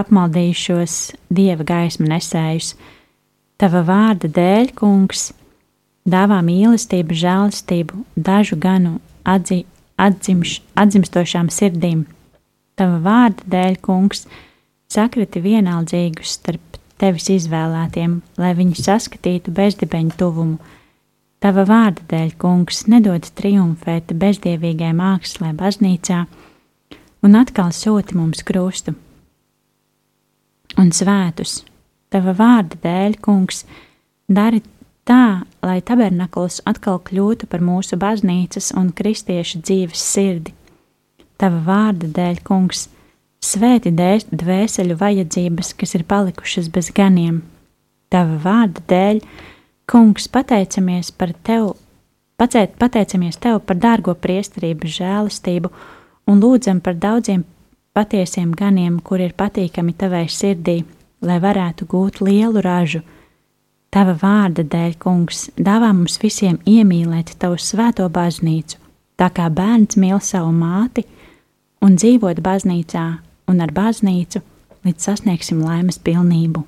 apmaldījušos 0.00 0.94
dieva 1.36 1.66
gaismu 1.68 2.06
nesējus. 2.08 2.72
Tava 3.60 3.82
vārda 3.84 4.30
dēļ, 4.32 4.70
kungs, 4.78 5.26
dāvā 6.08 6.38
mīlestību, 6.46 7.18
žēlastību 7.22 8.00
dažu 8.16 8.56
ganu 8.56 8.94
atzi, 9.28 9.66
atzimš, 10.00 10.62
atzimstošām 10.80 11.50
sirdīm. 11.52 12.06
Tava 12.80 13.02
vārda 13.04 13.44
dēļ, 13.52 13.76
kungs, 13.84 14.24
sakriti 14.90 15.42
vienaldzīgus 15.44 16.36
starp 16.38 16.78
tevis 17.00 17.30
izvēlētiem, 17.32 18.20
lai 18.40 18.52
viņi 18.58 18.82
saskatītu 18.84 19.54
bezdibeņu 19.56 20.16
tuvumu. 20.20 20.58
Tava 21.40 21.64
vārda 21.64 22.04
dēļ, 22.10 22.34
kungs, 22.40 22.82
nedod 22.92 23.24
triumfēt 23.38 24.12
bezdievīgai 24.20 24.90
mākslē 24.96 25.54
baznīcā, 25.56 26.24
un 27.24 27.38
atkal 27.40 27.72
sūti 27.72 28.18
mums 28.18 28.44
krustu 28.44 28.92
un 30.78 30.92
svētus. 30.94 31.62
Tava 32.12 32.34
vārda 32.36 32.76
dēļ, 32.82 33.16
kungs, 33.24 33.64
dari 34.28 34.60
tā, 35.08 35.46
lai 35.64 35.78
tabernakls 35.86 36.60
atkal 36.68 37.00
kļūtu 37.06 37.48
par 37.50 37.64
mūsu 37.64 37.98
baznīcas 38.00 38.72
un 38.78 38.92
kristiešu 38.96 39.62
dzīves 39.64 40.04
sirdi. 40.12 40.54
Tava 41.40 41.62
vārda 41.64 42.10
dēļ, 42.18 42.42
kungs, 42.44 42.88
svēti 43.40 43.92
dvēseļu 43.92 44.96
vajadzības, 45.00 45.72
kas 45.80 45.94
ir 45.96 46.04
palikušas 46.08 46.68
bez 46.72 46.90
ganiem. 46.94 47.40
Tava 48.12 48.36
vārda 48.44 48.82
dēļ, 48.90 49.20
kungs, 49.90 50.28
pateicamies 50.28 51.10
par 51.10 51.32
tev, 51.46 51.72
pacēt, 52.40 52.76
pateicamies 52.78 53.38
tev 53.40 53.62
par 53.64 53.78
dārgo 53.80 54.14
priesterību, 54.14 54.90
žēlistību 54.90 55.70
un 56.30 56.42
lūdzam 56.42 56.82
par 56.84 56.98
daudziem 57.00 57.44
patiesiem 57.96 58.52
ganiem, 58.54 59.00
kur 59.00 59.22
ir 59.22 59.32
patīkami 59.38 59.96
tavai 59.98 60.26
sirdī, 60.28 60.82
lai 61.22 61.40
varētu 61.42 61.88
gūt 61.90 62.20
lielu 62.24 62.62
ražu. 62.64 63.02
Tava 63.90 64.14
vārda 64.14 64.62
dēļ, 64.62 64.92
kungs, 65.02 65.48
dāvā 65.58 65.90
mums 65.94 66.20
visiem 66.22 66.60
iemīlēt 66.68 67.34
tavu 67.42 67.58
svēto 67.58 68.06
baznīcu, 68.06 68.78
tā 69.18 69.32
kā 69.34 69.48
bērns 69.50 69.98
mīl 69.98 70.20
savu 70.22 70.52
māti, 70.54 71.02
un 71.82 71.96
dzīvot 71.98 72.38
baznīcā 72.44 73.08
un 73.50 73.60
ar 73.64 73.74
baznīcu, 73.74 74.42
līdz 74.86 75.08
sasniegsim 75.10 75.60
laimes 75.64 76.00
pilnību. 76.02 76.64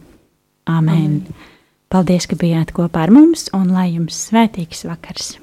Āmen! 0.70 0.98
Amen. 0.98 1.48
Paldies, 1.92 2.26
ka 2.28 2.38
bijāt 2.40 2.72
kopā 2.72 3.06
ar 3.06 3.12
mums, 3.12 3.50
un 3.56 3.72
lai 3.74 3.90
jums 3.92 4.18
svētīgs 4.28 4.86
vakars! 4.88 5.34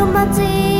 Saviem 0.00 0.12
bērniem, 0.14 0.79